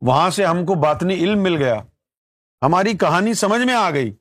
وہاں 0.00 0.30
سے 0.30 0.46
ہم 0.46 0.66
کو 0.66 0.74
باطنی 0.74 1.14
علم 1.14 1.42
مل 1.42 1.56
گیا۔ 1.56 1.82
ہماری 2.62 2.96
کہانی 2.96 3.34
سمجھ 3.34 3.60
میں 3.60 3.74
آ 3.74 3.90
گئی۔ 3.90 4.14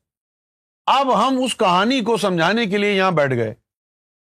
اب 0.85 1.27
ہم 1.27 1.43
اس 1.43 1.57
کہانی 1.57 2.01
کو 2.01 2.17
سمجھانے 2.17 2.65
کے 2.65 2.77
لیے 2.77 2.93
یہاں 2.93 3.11
بیٹھ 3.11 3.33
گئے۔ 3.33 3.55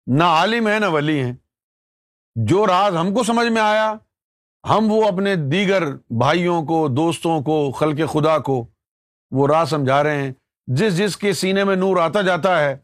نہ 0.06 0.24
عالم 0.24 0.68
ہے 0.68 0.78
نہ 0.78 0.86
ولی 0.86 1.22
ہیں۔ 1.22 1.32
جو 2.34 2.66
راز 2.66 2.96
ہم 2.96 3.14
کو 3.14 3.22
سمجھ 3.22 3.48
میں 3.48 3.62
آیا، 3.62 3.94
ہم 4.68 4.92
وہ 4.92 5.08
اپنے 5.08 5.34
دیگر 5.34 5.96
بھائیوں 5.96 6.62
کو، 6.62 6.88
دوستوں 6.88 7.42
کو، 7.42 7.72
خلق 7.72 8.12
خدا 8.12 8.38
کو 8.38 8.66
وہ 9.30 9.46
راز 9.46 9.70
سمجھا 9.70 10.02
رہے 10.02 10.22
ہیں۔ 10.22 10.32
جس 10.76 10.98
جس 10.98 11.16
کے 11.16 11.32
سینے 11.32 11.64
میں 11.64 11.76
نور 11.76 11.96
آتا 11.96 12.22
جاتا 12.22 12.60
ہے، 12.60 12.76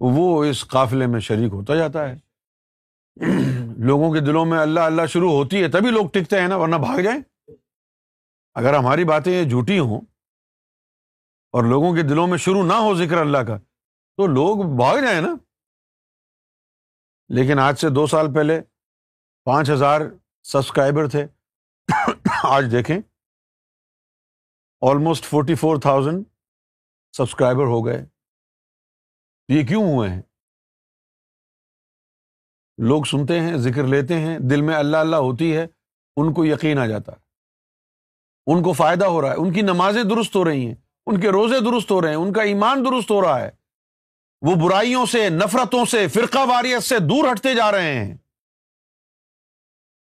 وہ 0.00 0.44
اس 0.44 0.68
قافلے 0.68 1.06
میں 1.06 1.20
شریک 1.20 1.52
ہوتا 1.52 1.74
جاتا 1.74 2.08
ہے۔ 2.08 2.18
لوگوں 3.86 4.14
کے 4.14 4.20
دلوں 4.20 4.46
میں 4.46 4.58
اللہ 4.58 4.80
اللہ 4.80 5.06
شروع 5.06 5.32
ہوتی 5.32 5.62
ہے، 5.62 5.68
تبھی 5.68 5.90
لوگ 5.90 6.06
ٹکتے 6.12 6.40
ہیں 6.40 6.48
نا، 6.48 6.56
ورنہ 6.56 6.76
بھاگ 6.76 7.00
جائیں۔ 7.00 7.52
اگر 8.54 8.74
ہماری 8.74 9.04
باتیں 9.04 9.42
یہ 9.42 9.48
جھوٹی 9.48 9.78
ہوں 9.78 10.00
اور 11.52 11.64
لوگوں 11.64 11.94
کے 11.94 12.02
دلوں 12.02 12.26
میں 12.26 12.38
شروع 12.38 12.64
نہ 12.64 12.72
ہو 12.72 12.94
ذکر 12.94 13.18
اللہ 13.18 13.38
کا، 13.38 13.58
تو 14.16 14.26
لوگ 14.26 14.76
بھاگ 14.76 14.98
جائیں 14.98 15.20
نا۔ 15.20 15.34
لیکن 17.28 17.58
آج 17.58 17.78
سے 17.78 17.88
دو 17.88 18.06
سال 18.06 18.34
پہلے 18.34 18.60
پانچ 19.44 19.70
ہزار 19.70 20.00
سبسکرائبر 20.42 21.08
تھے۔ 21.08 21.26
آج 22.44 22.64
دیکھیں۔ 22.72 22.98
Almost 24.80 25.24
forty 25.24 25.54
four 25.54 25.76
thousand 25.76 26.24
subscriber 27.16 27.64
ہو 27.64 27.86
گئے۔ 27.86 28.06
یہ 29.48 29.66
کیوں 29.66 29.82
ہوئے 29.82 30.10
ہیں؟ 30.10 30.22
لوگ 32.78 33.04
سنتے 33.04 33.40
ہیں، 33.40 33.56
ذکر 33.56 33.86
لیتے 33.86 34.18
ہیں، 34.18 34.38
دل 34.38 34.62
میں 34.62 34.76
اللہ 34.76 34.96
اللہ 34.96 35.16
ہوتی 35.16 35.56
ہے، 35.56 35.66
ان 36.16 36.34
کو 36.34 36.44
یقین 36.44 36.78
آ 36.78 36.86
جاتا۔ 36.86 37.12
ہے 37.12 37.16
ان 38.46 38.62
کو 38.62 38.72
فائدہ 38.72 39.04
ہو 39.04 39.22
رہا 39.22 39.30
ہے، 39.30 39.34
ان 39.34 39.52
کی 39.52 39.60
نمازیں 39.60 40.02
درست 40.02 40.36
ہو 40.36 40.44
رہی 40.44 40.66
ہیں، 40.66 40.74
ان 41.06 41.20
کے 41.20 41.28
روزے 41.28 41.60
درست 41.60 41.90
ہو 41.90 42.02
رہے 42.02 42.08
ہیں، 42.08 42.16
ان 42.16 42.32
کا 42.32 42.42
ایمان 42.42 42.84
درست 42.84 43.10
ہو 43.10 43.22
رہا 43.22 43.40
ہے۔ 43.40 43.50
وہ 44.42 44.54
برائیوں 44.54 45.06
سے، 45.06 45.28
نفرتوں 45.28 45.84
سے، 45.84 46.08
فرقہ 46.08 46.38
واریت 46.38 46.82
سے 46.82 46.98
دور 46.98 47.32
ہٹتے 47.32 47.54
جا 47.54 47.72
رہے 47.72 48.04
ہیں۔ 48.04 48.16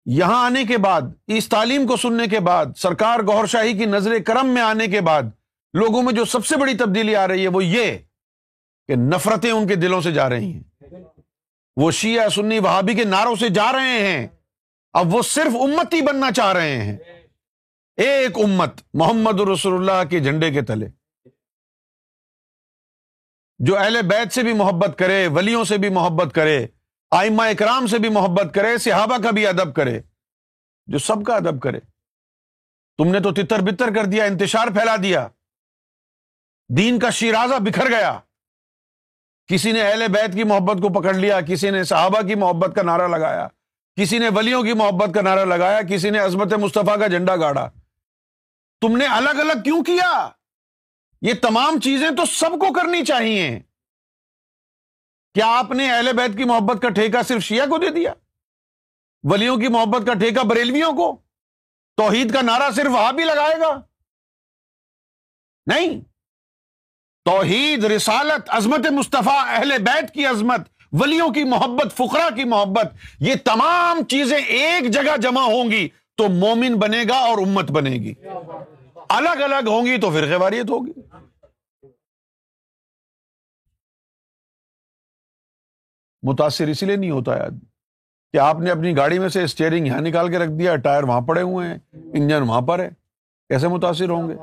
یہاں 0.05 0.45
آنے 0.45 0.63
کے 0.63 0.77
بعد، 0.77 1.01
اس 1.27 1.49
تعلیم 1.49 1.87
کو 1.87 1.97
سننے 1.97 2.27
کے 2.27 2.39
بعد، 2.39 2.65
سرکار 2.77 3.19
گور 3.19 3.45
شاہی 3.45 3.77
کی 3.77 3.85
نظر 3.85 4.11
کرم 4.27 4.47
میں 4.47 4.61
آنے 4.61 4.87
کے 4.87 5.01
بعد 5.01 5.23
لوگوں 5.73 6.03
میں 6.03 6.13
جو 6.13 6.25
سب 6.25 6.45
سے 6.45 6.57
بڑی 6.57 6.77
تبدیلی 6.77 7.15
آ 7.15 7.27
رہی 7.27 7.43
ہے 7.43 7.47
وہ 7.47 7.63
یہ 7.63 7.97
کہ 8.87 8.95
نفرتیں 8.95 9.51
ان 9.51 9.67
کے 9.67 9.75
دلوں 9.75 10.01
سے 10.01 10.11
جا 10.11 10.29
رہی 10.29 10.53
ہیں۔ 10.53 10.63
وہ 11.75 11.91
شیعہ، 11.91 12.29
سنی، 12.29 12.59
وہابی 12.59 12.93
کے 12.93 13.03
نعروں 13.03 13.35
سے 13.35 13.49
جا 13.49 13.71
رہے 13.71 14.07
ہیں۔ 14.07 14.27
اب 14.93 15.15
وہ 15.15 15.21
صرف 15.21 15.55
امتی 15.55 16.01
بننا 16.01 16.31
چاہ 16.31 16.53
رہے 16.53 16.81
ہیں۔ 16.81 16.97
ایک 17.97 18.37
امت، 18.43 18.81
محمد 18.93 19.39
رسول 19.39 19.73
اللہ 19.73 20.09
کے 20.09 20.19
جھنڈے 20.19 20.51
کے 20.51 20.61
تلے۔ 20.61 20.87
جو 23.59 23.77
اہل 23.77 24.01
بیت 24.01 24.33
سے 24.33 24.43
بھی 24.43 24.53
محبت 24.53 24.99
کرے، 24.99 25.27
ولیوں 25.27 25.63
سے 25.63 25.77
بھی 25.77 25.89
محبت 25.89 26.35
کرے، 26.35 26.67
آئمہ 27.11 27.41
اکرام 27.41 27.87
سے 27.87 27.99
بھی 27.99 28.09
محبت 28.09 28.53
کرے، 28.53 28.77
صحابہ 28.77 29.17
کا 29.23 29.31
بھی 29.31 29.47
ادب 29.47 29.75
کرے، 29.75 30.01
جو 30.85 30.97
سب 30.97 31.25
کا 31.25 31.35
ادب 31.35 31.61
کرے۔ 31.61 31.79
تم 32.97 33.11
نے 33.11 33.19
تو 33.19 33.33
تتر 33.33 33.59
بتر 33.59 33.93
کر 33.95 34.05
دیا، 34.05 34.23
انتشار 34.23 34.67
پھیلا 34.67 34.95
دیا۔ 35.03 35.27
دین 36.77 36.99
کا 36.99 37.09
شیرازہ 37.09 37.55
بکھر 37.59 37.89
گیا۔ 37.89 38.19
کسی 39.47 39.71
نے 39.71 39.81
اہل 39.81 40.07
بیت 40.07 40.33
کی 40.33 40.43
محبت 40.43 40.77
کو 40.81 41.01
پکڑ 41.01 41.13
لیا، 41.13 41.41
کسی 41.41 41.69
نے 41.69 41.83
صحابہ 41.83 42.21
کی 42.21 42.35
محبت 42.35 42.75
کا 42.75 42.81
نعرہ 42.81 43.07
لگایا، 43.07 43.47
کسی 43.95 44.17
نے 44.17 44.29
ولیوں 44.29 44.63
کی 44.63 44.73
محبت 44.73 45.09
کا 45.15 45.21
نعرہ 45.21 45.45
لگایا، 45.45 45.81
کسی 45.81 46.09
نے 46.09 46.19
عظمت 46.19 46.53
مصطفیٰ 46.53 46.99
کا 46.99 47.07
جھنڈا 47.07 47.35
گاڑا۔ 47.35 47.69
تم 48.81 48.97
نے 48.97 49.05
الگ 49.05 49.29
الگ 49.29 49.63
کیوں 49.63 49.83
کیا؟ 49.83 50.29
یہ 51.21 51.33
تمام 51.41 51.79
چیزیں 51.79 52.09
تو 52.09 52.25
سب 52.25 52.49
کو 52.49 52.73
کرنی 52.73 53.05
چاہیے۔ 53.05 53.59
کیا 55.33 55.45
آپ 55.47 55.71
نے 55.71 55.91
اہل 55.91 56.13
بیت 56.13 56.37
کی 56.37 56.43
محبت 56.43 56.81
کا 56.81 56.89
ٹھیکہ 56.89 57.21
صرف 57.21 57.43
شیعہ 57.43 57.65
کو 57.65 57.77
دے 57.77 57.89
دیا؟ 57.89 58.13
ولیوں 59.23 59.57
کی 59.57 59.67
محبت 59.67 60.07
کا 60.07 60.13
ٹھیکہ 60.13 60.47
بریلویوں 60.47 60.91
کو؟ 60.91 61.21
توحید 61.97 62.33
کا 62.33 62.41
نعرہ 62.41 62.71
صرف 62.71 62.91
وہاں 62.91 63.13
بھی 63.13 63.23
لگائے 63.23 63.59
گا؟ 63.59 63.81
نہیں۔ 65.65 66.08
توحید، 67.25 67.83
رسالت، 67.83 68.49
عظمت 68.49 68.87
مصطفیٰ، 68.91 69.43
اہل 69.47 69.77
بیت 69.81 70.13
کی 70.13 70.25
عظمت، 70.25 70.61
ولیوں 70.91 71.29
کی 71.29 71.43
محبت، 71.43 71.93
فقرا 71.93 72.29
کی 72.35 72.43
محبت، 72.43 72.93
یہ 73.19 73.33
تمام 73.43 74.03
چیزیں 74.03 74.37
ایک 74.37 74.91
جگہ 74.91 75.17
جمع 75.17 75.41
ہوں 75.41 75.71
گی 75.71 75.89
تو 76.15 76.29
مومن 76.29 76.75
بنے 76.75 77.03
گا 77.09 77.15
اور 77.15 77.37
امت 77.37 77.71
بنے 77.71 77.89
گی۔ 77.89 78.13
الگ 79.09 79.43
الگ 79.43 79.67
ہوں 79.67 79.85
گی 79.85 79.97
تو 79.97 80.09
پھر 80.09 80.35
واریت 80.35 80.69
ہوگی۔ 80.69 80.91
متاثر 86.23 86.67
اسی 86.67 86.85
لیے 86.85 86.95
نہیں 86.95 87.11
ہوتا 87.11 87.35
ہے 87.35 87.41
آدمی 87.41 87.65
کہ 88.33 88.37
آپ 88.37 88.59
نے 88.59 88.71
اپنی 88.71 88.97
گاڑی 88.97 89.19
میں 89.19 89.29
سے 89.29 89.43
اسٹیئرنگ 89.43 89.87
یہاں 89.87 90.01
نکال 90.01 90.31
کے 90.31 90.37
رکھ 90.37 90.51
دیا، 90.51 90.75
ٹائر 90.75 91.03
وہاں 91.03 91.21
پڑے 91.21 91.41
ہوئے 91.41 91.67
ہیں، 91.67 91.77
انجن 91.93 92.41
وہاں 92.41 92.61
پر 92.61 92.79
ہے۔ 92.79 92.89
کیسے 93.49 93.67
متاثر 93.67 94.09
ہوں 94.09 94.29
گے؟ 94.29 94.35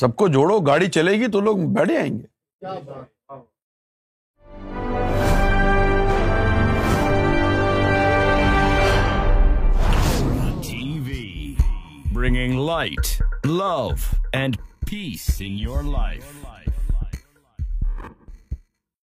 سب 0.00 0.14
کو 0.16 0.26
جوڑو، 0.28 0.60
گاڑی 0.60 0.86
چلے 0.90 1.12
گی 1.20 1.26
تو 1.26 1.40
لوگ 1.40 1.56
بیٹھے 1.74 1.96
آئیں 1.96 2.18
گے۔ 2.18 2.26
Bringing 12.12 12.60
light 12.66 13.46
love 13.46 13.88
and 14.32 14.56
peace 14.90 15.30
in 15.40 15.58
your 15.58 15.82
life 15.82 16.24